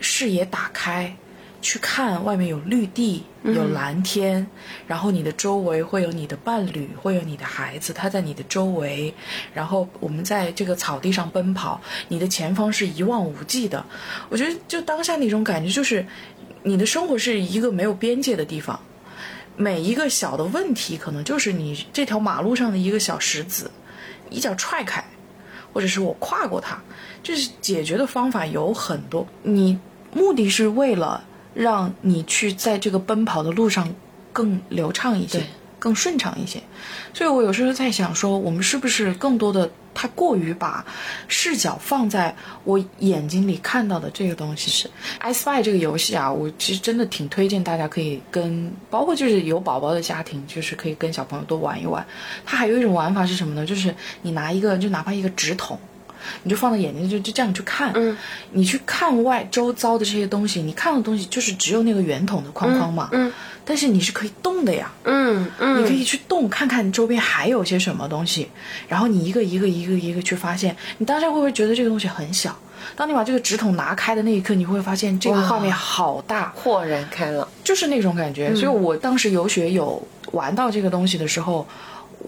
[0.00, 1.14] 视野打开，
[1.60, 4.46] 去看外面有绿地，有蓝天，
[4.86, 9.14] 然后你的周围会有你的伴侣，会有你的孩子，他在你的周围，
[9.52, 13.84] 然后我们在这个草地上奔跑，你的前方是一望无际的。
[14.30, 16.04] 我觉得就当下那种感觉，就是
[16.62, 18.80] 你的生活是一个没有边界的地方。
[19.56, 23.70] 每一个小的问题，可能就是你这条马路上的一个小石子，
[24.30, 25.04] 一脚踹开，
[25.72, 26.80] 或者是我跨过它，
[27.22, 29.26] 就是解决的方法有很多。
[29.42, 29.78] 你
[30.12, 31.22] 目的是为了
[31.54, 33.94] 让你去在这个奔跑的路上
[34.32, 35.46] 更流畅一些对，
[35.78, 36.62] 更顺畅一些。
[37.12, 40.84] 所以我有时候在想说，我们是不是更多的他过于把
[41.28, 44.70] 视角放在我眼睛里看到的这个东西？
[44.70, 52.06] 是《I Spy》这个游戏啊，我其实真的挺推荐大家可以跟，包括就是有宝宝的家庭，就是可以跟小朋友多玩一玩。
[52.44, 53.66] 它还有一种玩法是什么呢？
[53.66, 55.78] 就是你拿一个，就哪怕一个纸筒。
[56.42, 58.16] 你就放在眼睛，就就这样去看，嗯，
[58.50, 63.32] 你去看外周遭的这些东西，你看到的东西就是只有那个圆筒的框框嘛，嗯，
[63.64, 68.48] 但是你是可以动的呀，嗯嗯，你可以去动，看看周边还有些什么东西，
[68.88, 72.56] 然后你一个一个一个一个去发现，你当下会不会觉得这个东西很小？
[72.96, 77.46] 当你把这个纸筒拿开的那一刻，你会发现这个画面好大，豁然开朗。
[77.62, 78.52] 就是那种感觉。
[78.56, 81.64] 所以我当时游学有玩到这个东西的时候，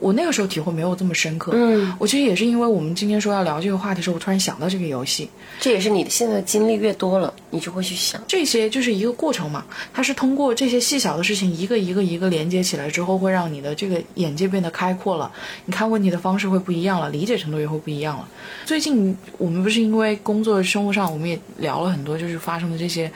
[0.00, 1.52] 我那个时候体会没有这么深刻。
[1.54, 5.28] 嗯，我其实也是因为我们今天说要聊这个话题的时候，我突然想到这个游戏。
[5.60, 8.20] 这也是你现在经历越多了，你就会去想。
[8.26, 15.30] 这些就是一个过程嘛，它是通过这些细小的事情一个一个一个连接起来之后，会让你的这个眼界变得开阔了，
[15.64, 18.28] 你看问题的方式会不一样了，理解程度也会不一样了。
[18.64, 23.10] 最近我们不是因为工作生活上，我们也聊了很多，就是发生的这些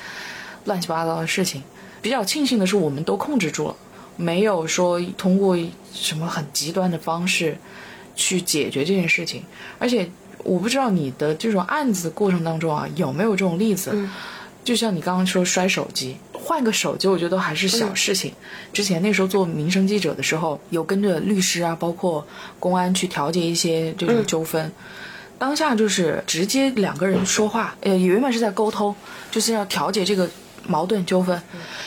[0.64, 1.62] 乱七八糟的事情。
[2.00, 3.74] 比较庆幸的是，我们都控制住了，
[4.16, 5.56] 没有说通过
[5.92, 7.56] 什么很极端的方式
[8.14, 9.42] 去解决这件事情。
[9.78, 10.08] 而且
[10.44, 14.08] 我不知道你的这种案子过程当中啊，有没有这种例子？
[14.64, 18.32] 就像你刚刚说摔手机，换个手机，我觉得都还是小事情。
[18.70, 22.26] 之前那时候做民生记者的时候，有跟着律师啊，包括
[22.60, 24.70] 公安去调解一些这种纠纷。
[25.38, 28.94] 当下就是直接两个人说话，呃，原本是在沟通，
[29.30, 30.28] 就是要调解这个
[30.66, 31.40] 矛盾纠纷，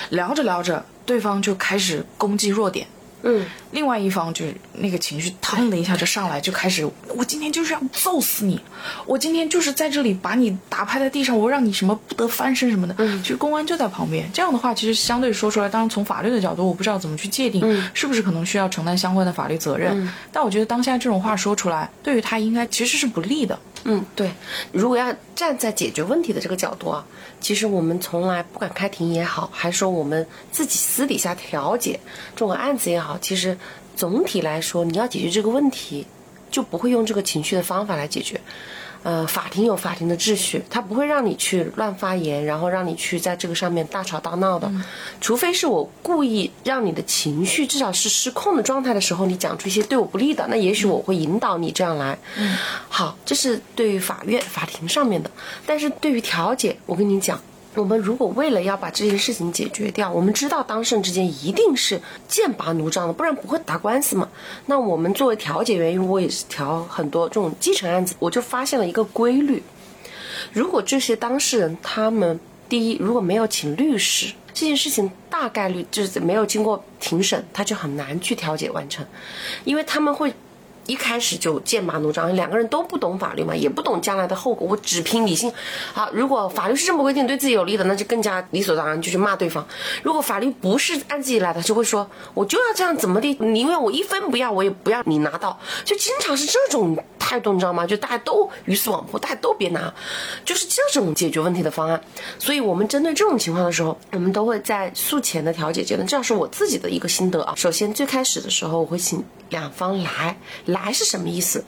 [0.09, 2.87] 聊着聊着，对方就开始攻击弱点。
[3.23, 8.59] 嗯，另外一方就是那个情绪腾的一下就上来，就开始我今天就是要揍死你，
[9.05, 12.93] 我今天就是在这里把你打拍在地上，我让你什么不得翻身什么的。
[12.97, 17.61] 嗯，其实公安就在旁边，这样的话其实相对说出来，当然从法律的角度，我不知道怎么去界定，
[17.93, 20.11] 是不是可能需要承担相关的法律责任。
[20.31, 23.57] 但我觉得当下这种话说出来，对于他应该其实是不利的。
[23.83, 24.31] 嗯，对。
[24.71, 27.03] 如果要站在解决问题的这个角度啊，
[27.39, 31.99] 其实我们从来不管开庭也好，还是说我们自己私底下调解
[32.35, 33.57] 这种案子也好，其实
[33.95, 36.05] 总体来说，你要解决这个问题，
[36.49, 38.39] 就不会用这个情绪的方法来解决。
[39.03, 44.71] 呃，法庭有法庭的秩序，他不会让你去乱发言，然后让你去在这个上面大吵大闹的。
[45.19, 52.15] 除非是我故意让你的情绪至少是失控的状态的时候，你讲出一些对我不利的，那也许我会引导你这样来。
[52.37, 52.55] 嗯，
[52.89, 55.31] 好，这是对于法院法庭上面的，
[55.65, 57.41] 但是对于调解，我跟你讲。
[57.73, 64.27] 我们如果为了要把这件事情解决掉，我们知道当事人之间一定是剑拔弩张的，不然不会打官司嘛。
[64.65, 69.63] 那我们作为调解员，因为我也是调很多这种继承案子，我就发现了一个规律：
[70.51, 79.05] 如果这些当事人他们第一如果没有请律师，这件事情大概率就是没有经过庭审，他就很难去调解完成，
[79.63, 80.33] 因为他们会。
[80.91, 85.49] 一开始就剑拔弩张，两个人都不懂法律嘛，也不懂将来的后果，我只凭理性。
[85.93, 89.65] 好，如果法律是这么规定，对自己有利的，那就更加理所当然就去骂对方。
[90.03, 95.57] 如果法律不是按自己来的，就会说我就要这样怎么地，宁愿我一分不要，我也不要你拿到。
[95.85, 97.85] 就经常是这种态度，你知道吗？
[97.85, 99.93] 就大家都鱼死网破，大家都别拿，
[100.43, 102.01] 就是这种解决问题的方案。
[102.39, 107.53] 所以我们针对这种情况的时候，我们都会在诉前的调解阶段，这是我自己的一个心得啊。
[107.55, 110.35] 首先最开始的时候，我会请两方来。
[110.65, 111.63] 来是什么意思？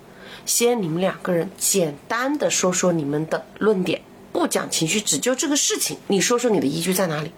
[0.45, 4.01] 先你们两个人简单的说说你们的论点，
[4.31, 7.31] 不讲情绪，只就这个事情，你说说你的依据在哪里？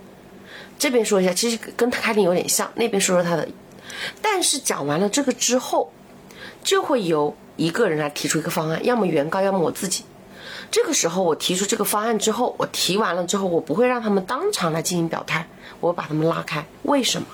[0.79, 3.47] 这边说一下，其实跟开庭有点像，那边说说他的。
[4.21, 5.91] 但是讲完了这个之后，
[6.63, 10.03] 就会由一个人来提出一个方案，要么原告，要么我自己。
[10.71, 15.47] 这个时候我提出这个方案之后，我提完了之后，我不会让他们当场来进行表态，
[15.79, 16.65] 我把他们拉开。
[16.83, 17.27] 为什么？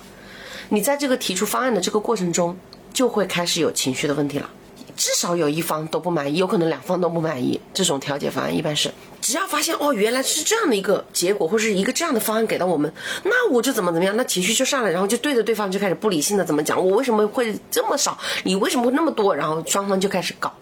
[0.68, 2.56] 你在这个提出方案的这个过程中。
[2.92, 4.50] 就会开始有情绪的问题了，
[4.96, 7.60] 至少有一方都不满意，有可能两方都不满意。
[7.72, 12.92] 这种调解方案一般是，只要发现哦，原来是这样的一个结果，或是一个这样的方案给到我们，
[13.24, 20.52] 那我就怎么怎么样，那情绪就上来，然后就对着对方就开始不理性的怎么讲，我为什么会这么少，你为什么会那么多，然后双方就开始搞，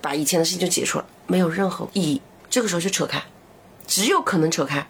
[0.00, 2.20] 把以前的事情就解除了，没有任何意义。
[2.50, 3.22] 这个时候就扯开，
[3.86, 4.86] 只有可能扯开。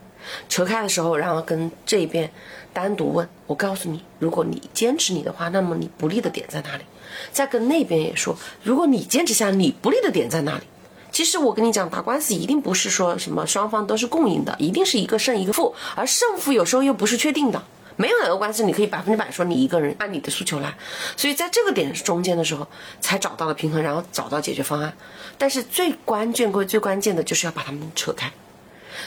[0.48, 2.30] 扯开的时候，然后跟这一边
[2.72, 6.84] 单独问，我告诉你，如果你坚持你的话，那么你不利的点在哪里？
[7.32, 10.64] 再跟那边也说，如果你坚持下，你不利的点在哪里？
[11.12, 17.62] 其实我跟你讲，打官司一定不是说什么双方都是共赢的，一定是一个胜一个负，而胜负有时候又不是确定的，
[17.94, 20.76] 没有哪个官司你可以百分之百说你一个人按你的诉求来。
[21.16, 22.66] 所以在这个点中间的时候，
[23.00, 24.92] 才找到了平衡，然后找到解决方案。
[25.38, 28.32] 但是最关键、最最关键的就是要把他们扯开。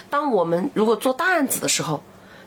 [0.10, 2.02] 当我们如果做大案子的时候，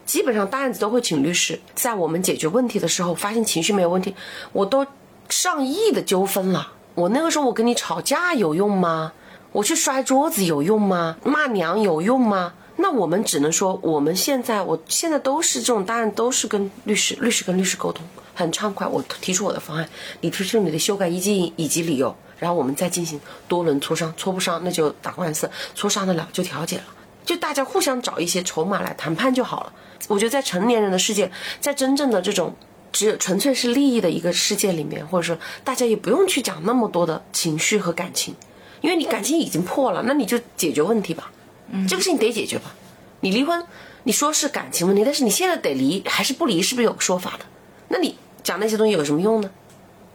[0.07, 1.61] 基本上大案子都会请律师。
[1.75, 4.15] 在我们解决问题的时候，发现情绪没有问题，
[4.53, 4.87] 我都
[5.31, 6.73] 上亿的纠纷了。
[6.95, 9.13] 我那个时候我跟你吵架有用吗？
[9.53, 11.17] 我去摔桌子有用吗？
[11.25, 12.53] 骂娘有用吗？
[12.77, 18.05] 那我们只能说，我们现在我现在都是这种大案，都是跟律师、律师跟律师沟通，
[18.35, 18.87] 很畅快。
[18.87, 19.89] 我提出我的方案，
[20.21, 26.85] 你提出你的修改意见以及理由，然后我们再进行多轮磋商，磋不上那就打官司，磋商得了就调解了。
[27.25, 29.73] 就大家互相找一些筹码来谈判就好了。
[30.09, 32.55] 我觉得在成年人的世界，在真正的这种
[32.93, 38.35] 只有纯粹是利益的一个世界里面，或者说大家也不用去讲那么多的情绪和感情，
[38.81, 41.31] 因为你感情已经破了，那你就解决问题吧。
[41.71, 42.75] 嗯，这个事情得解决吧。
[43.21, 43.65] 你离婚，
[44.05, 47.45] 你说是感情问题，但是你现在得离还是不离，是不是有个说法的？
[47.89, 49.51] 那你讲那些东西有什么用呢？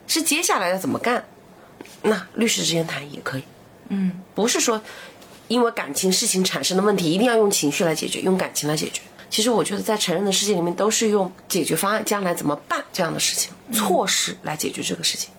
[0.07, 1.25] 是接下来要怎么干？
[2.01, 3.43] 那律师之间谈也可以。
[3.89, 4.81] 嗯，不是说。
[5.47, 8.99] 因为感情事情产生的问题，一定要用情绪来解决，用感情来解决。
[9.29, 15.31] 其实我觉得，在成人的世界里面，都是用解决方案，将来怎么办这样的事情，措施来解决这个事情。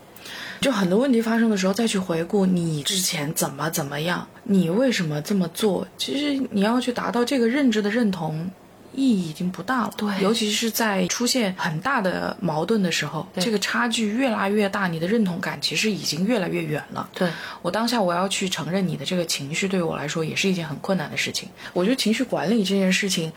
[0.60, 5.86] 就很多问题发生的时候，再去回顾你之前怎么怎么样，你为什么这么做？
[5.98, 8.50] 其实你要去达到这个认知的认同，
[8.94, 9.92] 意义已经不大了。
[9.98, 17.06] 对尤其是在出现很大的矛盾的时候，这个差距越拉越大，你的认同感其实已经越来越远了。
[17.14, 17.28] 对，
[17.60, 21.50] 我当下我要去承认你的这个情绪，对于我来说也是一件很困难的事情。
[21.74, 23.30] 我觉得情绪管理这件事情，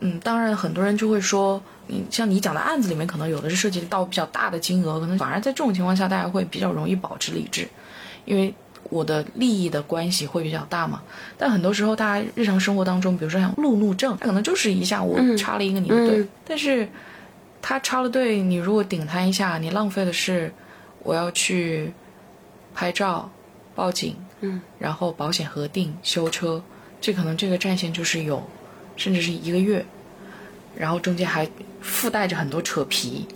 [0.00, 7.68] 嗯，当然很多人就会说，你像你讲的案子里面，可能有的是涉及到比较大的金额，可能反而在这种情况下，大家会比较容易保持理智，
[8.24, 8.54] 因为
[8.90, 11.02] 我的利益的关系会比较大嘛。
[11.36, 16.28] 但很多时候，大家日常生活当中，比如说像路怒症，他可能就是一下我插了一个你的队，嗯。
[16.46, 16.88] 但是
[17.60, 20.52] 他插了队，你如果顶他一下，你浪费的是
[21.02, 21.92] 我要去
[22.74, 23.30] 拍照、
[23.74, 26.62] 报警，嗯，然后保险核定、修车，
[27.00, 28.42] 这可能这个战线就是有，
[28.98, 29.82] 甚至是一个月，
[30.76, 31.48] 然后中间还
[31.80, 33.26] 附带着很多扯皮。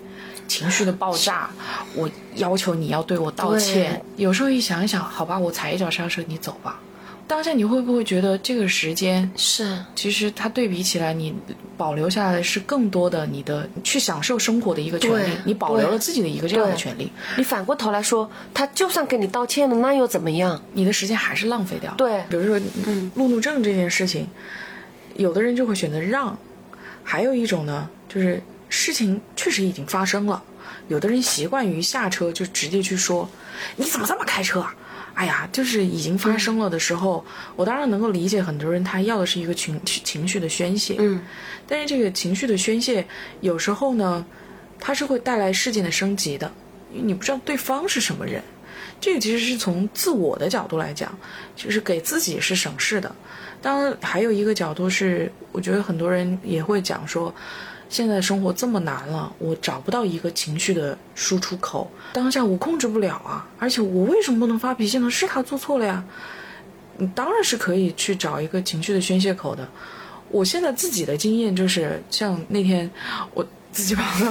[0.49, 1.49] 情绪的爆炸，
[1.95, 4.05] 我要求你要对我道歉。
[4.17, 6.79] 有时候一想一想，好吧，我踩一脚刹车，你走吧。
[7.27, 11.33] 当下你会不会觉得这个时间是其实它对比起来，你
[11.79, 20.61] 保留下来的是更多的你的去享受生活的一个权利，你保留了自己的一个这样的权利，你反过头来说，他就算跟你道歉了，那又怎么样？
[20.75, 21.95] 你的时间还是浪费掉。
[21.97, 24.27] 对比如说，嗯，路怒症这件事情，
[25.17, 26.39] 有的人就会选择让，
[27.05, 30.43] 还有一种呢，就是事情确实已经发生了，
[30.89, 33.29] 有的人习惯于下车就直接去说，
[33.77, 34.75] 你怎么这么开车啊？
[35.15, 37.23] 哎呀，就是已经发生了的时候，
[37.55, 41.21] 我当然能够理解很多人他要的是一个情情绪的宣泄，嗯，
[41.69, 43.07] 但是这个情绪的宣泄
[43.43, 44.25] 有时候呢，
[44.81, 46.51] 它是会带来事件的升级的，
[46.91, 48.43] 因为你不知道对方是什么人。
[49.03, 51.19] 这个其实是从自我的角度来讲，
[51.55, 53.15] 就是给自己是省事的。
[53.63, 57.33] 当然，还有一个角度是，我觉得很多人也会讲说，
[57.89, 65.09] 现在生活这么难了，我找不到一个情绪的输出口，当下我控制不了啊，而且我为什么不能发脾气呢？
[65.09, 66.05] 是他做错了呀。
[66.99, 69.67] 你当然是可以去找一个情绪的宣泄口的。
[70.29, 72.91] 我现在自己的经验就是，像那天
[73.33, 74.31] 我自己跑到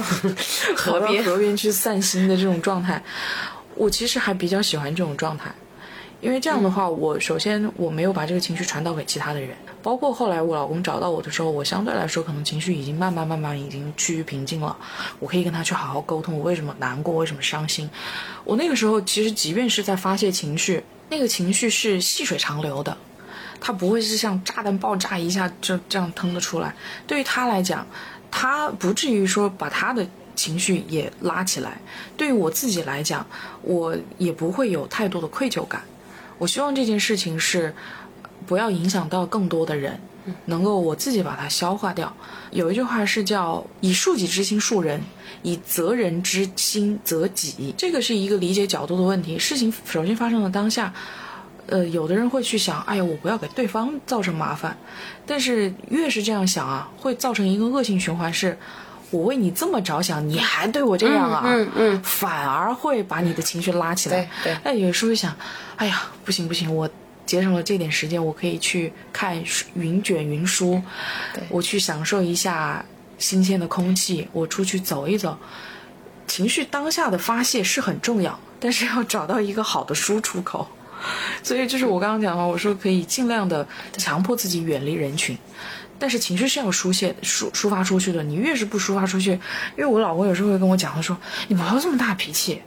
[0.76, 3.02] 河边河边去散心的这种状态，
[3.74, 5.52] 我其实还比较喜欢这种状态，
[6.22, 14.76] 因为这样的话，我首先我没有把这个情绪传导给其他的人，包括后来我老公找到我的时候，我相对来说可能情绪已经慢慢慢慢已经趋于平静了，
[15.18, 17.90] 我可以跟他去好好沟通，我为什么难过，为什么伤心。
[18.44, 22.96] 我那个时候其实即便是在发泄情绪，那个情绪是细水长流的。
[23.60, 26.74] 它不会是像炸弹爆炸一下就这样腾得出来。
[27.06, 27.86] 对于他来讲，
[28.30, 30.04] 他不至于说把他的
[30.34, 31.80] 情绪也拉起来。
[32.16, 33.24] 对于我自己来讲，
[33.62, 35.82] 我也不会有太多的愧疚感。
[36.42, 37.72] 我希望这件事情是
[38.48, 39.96] 不要影响到更多的人，
[40.46, 42.12] 能够我自己把它消化掉。
[42.50, 45.00] 有一句话是叫“以恕己之心恕人，
[45.44, 49.38] 以责人之心责己”，这个是一个理解角度的问题。
[49.38, 50.92] 事情首先发生的当下。
[51.68, 54.76] 呃，有的人会去想，哎呀，我不要给对方造成麻烦，
[55.24, 58.58] 但是越是这样想啊，会造成一个恶性循环，是
[59.12, 64.28] 我为你这么着想，你还对我这样啊，嗯嗯反而会把你的情绪拉起来。
[64.42, 64.58] 对对。
[64.64, 65.36] 那有时候想，
[65.76, 66.90] 哎呀，不行不行，我
[67.24, 69.40] 节省了这点时间，我可以去看
[69.74, 70.82] 云卷云舒，
[71.48, 72.84] 我去享受一下
[73.18, 75.38] 新鲜的空气，我出去走一走。
[76.26, 80.66] 情绪当下的发泄是很重要，但是要找到一个好的输出口。
[81.42, 83.66] 所以就是我刚刚讲的，我说可以尽量的
[83.98, 85.36] 强迫自己远离人群，
[86.02, 88.24] 但是情绪是要抒泄、抒抒发出去的。
[88.24, 89.38] 你越是不抒发出去，因
[89.78, 92.60] 为我老公有时候会跟我讲，他说你不要这么大脾气，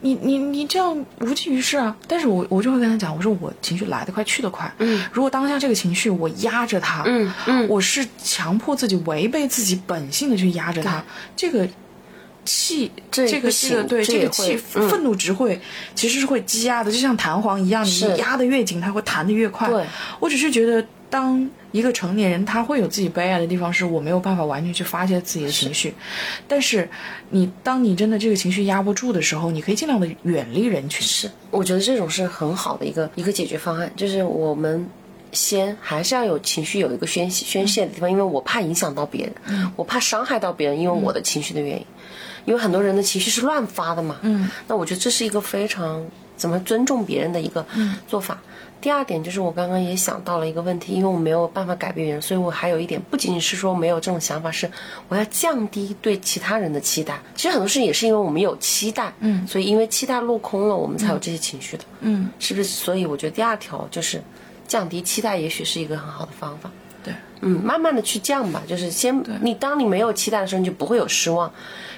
[0.00, 1.94] 你你你这样无济于事啊。
[2.08, 11.04] 但是我我就会跟他讲，我说我情绪来得快去得快，嗯，如果当下这个情绪我压着它，嗯嗯我是强迫自己违背自己本性的去压着它，
[11.36, 11.68] 这个。
[12.42, 15.60] 气这个气对这个气嗯愤怒值会
[15.94, 19.68] 其实是会积压的，就像弹簧一样，你压得越紧，它会弹得越快。
[19.68, 19.84] 对，
[20.18, 25.92] 我只是觉得，当一个成年人，他会有自己悲哀的地方，是我没有办法完全去发泄自己的情绪。
[26.46, 26.88] 但是
[27.30, 31.06] 你当你真的这个情绪压不住的时候，你可以尽量的远离人群。
[31.06, 34.88] 是，我觉得这种是很好的一个一个解决方案，就是我们
[35.32, 41.86] 先还是要有情绪有一个宣泄宣泄的地方，因为我怕影响到别人，我怕伤害到别人，因为我的情绪的原因，
[42.44, 46.06] 因为很多人的情绪是乱发的嘛，嗯，那我觉得这是一个非常
[46.36, 47.66] 怎么尊重别人的一个
[48.06, 48.40] 做法。
[48.80, 54.70] 第二点就是我刚刚也想到了一个问题，因为我没有办法改变别人，所以我还有一点不仅仅是说没有这种想法，是
[55.08, 57.20] 我要降低对其他人的期待。
[57.34, 62.68] 其实很多事情也是因为我们有期待，嗯，所以因为期待落空了，我们才有这些情绪的，嗯，是不是？
[62.68, 64.22] 所以我觉得第二条就是
[64.66, 66.70] 降低期待，也许是一个很好的方法。
[67.02, 71.50] 对，嗯，慢慢的去降吧，就是先你当你没有期待的时候，你就不会有失望，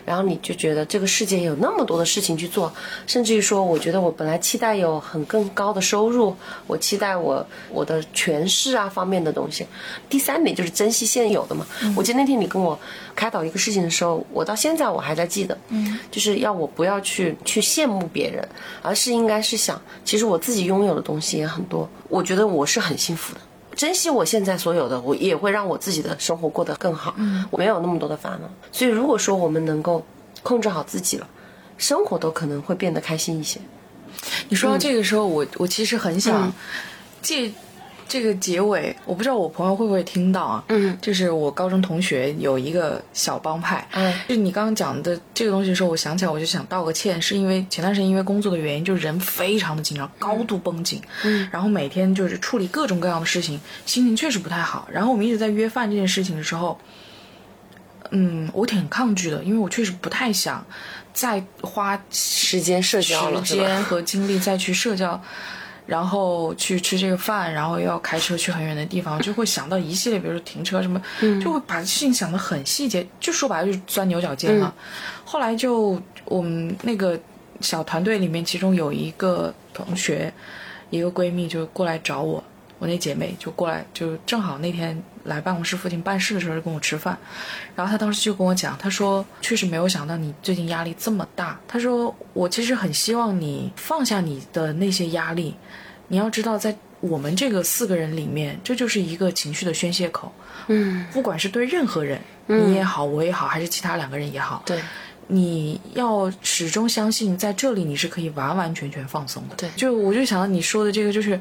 [0.05, 2.72] 然后你就觉得这个世界有那么多的事情去做，
[3.07, 6.36] 甚至于说，我觉得我本来期待有很更高的收入，
[6.68, 9.66] 我期待我我的权势啊方面的东西。
[10.09, 11.66] 第三点就是珍惜现有的嘛。
[11.96, 12.78] 我记得那天你跟我
[13.16, 18.46] 开导一个事情的时候，我到现在我还在记得，嗯，就是要我不要去去羡慕别人，
[18.80, 23.40] 而是应该是想，其实我自己拥有的东西也很多，我觉得我是很幸福的。
[23.75, 27.14] 珍惜我现在所有的，我也会让我自己的生活过得更好。
[27.16, 30.05] 嗯，我没有那么多的烦恼，所以如果说我们能够
[30.43, 31.27] 控制好自己了，
[31.79, 33.61] 生活都可能会变得开心一些。
[34.49, 36.53] 你说到这个时候，我我其实很想
[37.23, 37.53] 借
[38.12, 40.62] 这个结尾，我不知道我朋友会不会听到啊？
[40.68, 54.86] 嗯，就是我高中同学有一个小帮派，嗯，就是你刚刚讲的这个东西的时候，我想起来我就想道个歉，是因为前段时间因为工作的原因，就人非常的紧张，高度绷紧，嗯，然后每天就是处理各种各样的事情，心情确实不太好。
[54.92, 56.78] 然后我们一直在约饭这件事情的时候，
[58.10, 60.62] 嗯，我挺抗拒的，因为我确实不太想
[61.14, 65.18] 再花时间社交了，时间和精力再去社交，
[65.87, 71.03] 然后去吃这个饭，然后又要开车去很远的地方， 就会想到一系列，比如说停车什么，
[71.41, 74.74] 就会把事情想得很细节，就说白了就是钻牛角尖了。
[75.24, 77.18] 后来就我们那个
[77.61, 80.33] 小团队里面，其中有一个同学，
[80.91, 82.43] 一个闺蜜就过来找我，
[82.83, 87.16] 我那姐妹就过来，就正好那天来办公室附近办事的时候就跟我吃饭，
[87.76, 95.55] 然后她当时就跟我讲，她说确实没有想到你最近压力这么大，她说我其实很希望你放下你的那些压力，
[96.09, 100.33] 你要知道在我们这个四个人里面，这就是一个情绪的宣泄口，
[100.66, 104.80] 嗯，不管是对任何人，你也好，我也好，还是其他两个人也好，对，
[105.28, 109.55] 你要始终相信，在这里你是可以完完全全放松的。
[109.55, 109.70] 对。
[109.76, 111.41] 就我就想到你说的这个，就是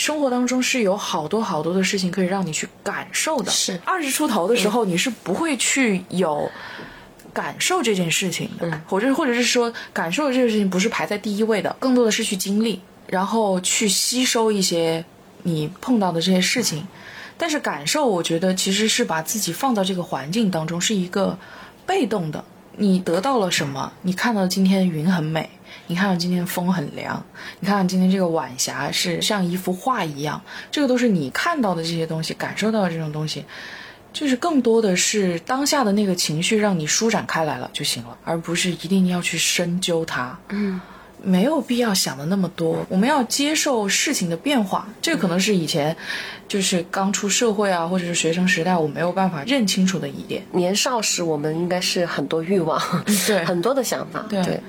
[0.00, 3.50] 生活当中是有好多好多的事情可以让你去感受的。
[3.50, 6.50] 是二十出头的时候，你是不会去有。
[7.32, 15.04] 感受这件事情的，或者或者是说，感受这个事情不是排在第一位的，更多的是去经历，然后去吸收一些
[15.44, 16.88] 你碰到的这些事情。
[17.38, 21.38] 但是感受，我觉得其实是把自己放到这个环境当中，是一个
[21.86, 22.44] 被动的。
[22.76, 23.92] 你得到了什么？
[24.02, 25.50] 你看到今天云很美，
[25.86, 27.22] 你看到今天风很凉，
[27.60, 30.40] 你看到今天这个晚霞是像一幅画一样，
[30.70, 33.44] 这个都是你看到的这些东西，感受到的这种东西。
[34.12, 40.36] 就是更多的是当下的那个情绪让你舒展开来了就行了，而不是一定要去深究它。
[40.48, 40.80] 嗯，
[41.22, 42.84] 没有必要想的那么多。
[42.88, 45.96] 我们要接受事情的变化，这个可能是以前
[46.48, 50.42] 就是刚出社会啊，或者是学生时代我没有办法认清楚的一点。
[50.52, 52.80] 年少时我们应该是很多欲望，
[53.26, 54.60] 对 很多的想法，对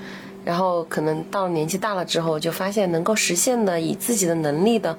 [0.44, 4.98] 然后可能到年纪大了之后，就发现能够实现的，以自己的能力的，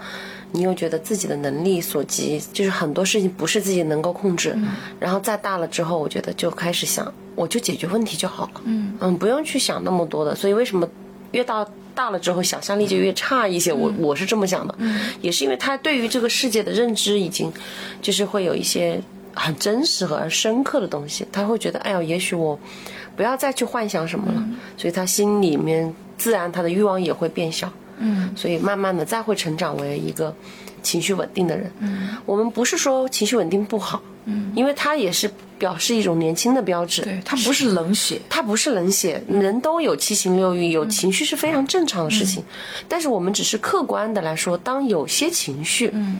[0.53, 4.57] 你又觉得自己的能力所及，就是很多事情不是自己能够控制。
[5.01, 8.61] 然后再大了之后，我觉得就开始想，我就解决问题就好了。
[8.63, 10.33] 嗯嗯，不用去想那么多的。
[10.33, 10.87] 所以为什么
[11.33, 13.71] 越到大了之后，想象力就越差一些？
[13.73, 14.75] 我我是这么想的，
[15.21, 17.51] 也是因为他对于这个世界的认知已经，
[18.01, 18.99] 就是会有一些
[19.33, 22.57] 很真实和深刻的东西，他会觉得，哎呀，也许我
[23.15, 24.43] 不要再去幻想什么了，
[24.77, 30.35] 所以他心里面自然他的欲望也会变小，嗯所以慢慢的再会成长为一个
[30.81, 31.71] 情绪稳定的人。
[31.79, 37.01] 嗯我们不是说情绪稳定不好，嗯，因为它也是表示一种年轻的标志。
[37.01, 38.19] 对，它不是冷血。
[38.29, 42.43] 它不是冷血，人都有七情六欲，有情绪是非常正常的事情。
[42.87, 46.19] 但是我们只是客观的来说，当有些情绪，嗯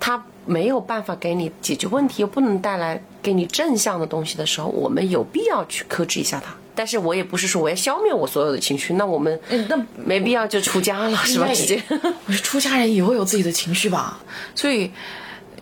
[0.00, 6.54] 它没有办法给你解决问题，又不能带来给你正向的东西的时候，我们有必要去克制一下它。
[6.74, 11.46] 但是我也不是说我要消灭我所有的情绪，那我们那没必要就出家了，是吧？
[11.54, 11.80] 直接。
[12.26, 14.20] 我是出家人也会有自己的情绪吧，
[14.56, 14.90] 所以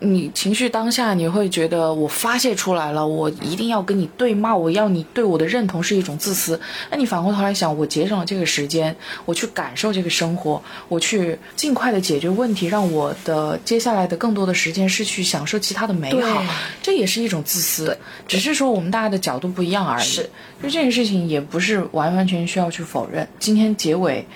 [0.05, 6.61] 你情绪当下你会觉得我发泄出来了，我一定要跟你对骂，我要你对我的认同是一种自私。
[6.91, 8.95] 那你反过头来想，我节省了这个时间，
[9.25, 16.45] 我去感受这个生活，我去尽快的解决问题，让我的接下来的更多的时间是去享受其他的美好，
[16.83, 17.97] 这也是一种自私。
[18.27, 20.05] 只是说我们大家的角度不一样而已。
[20.05, 20.23] 是，
[20.63, 23.29] 就这件事情也不是完完全全需要去否认。
[23.39, 24.27] 今天结尾，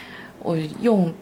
[0.40, 1.12] 我用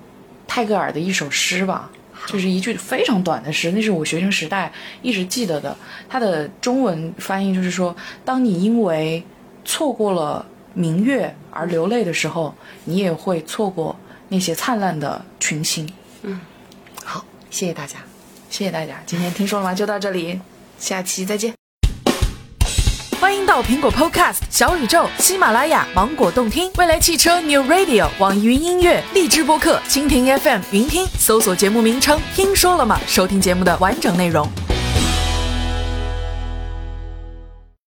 [0.46, 1.90] 泰戈尔的一首诗吧，
[2.26, 4.72] 就是一句非常短的诗，那是我学生时代
[5.02, 5.76] 一直记得的。
[6.08, 7.94] 它的中文翻译就是说：
[8.24, 9.22] 当你因为
[9.64, 12.54] 错过了明月而流泪的时候，
[12.84, 13.94] 你也会错过
[14.28, 15.88] 那些灿烂的群星。
[16.22, 16.40] 嗯
[17.04, 17.98] 好，谢谢大家。
[18.50, 19.74] 谢谢大家，今天听说了吗？
[19.74, 20.40] 就到这里，
[20.78, 21.63] 下期再见。
[23.24, 34.46] 欢迎到苹果 Podcast、小宇宙、喜马拉雅、芒果动听、未来汽车 New Radio、网易云音乐、荔枝播客、蜻蜓 FM、云听，搜索节目名称“听说了吗”，收听节目的完整内容。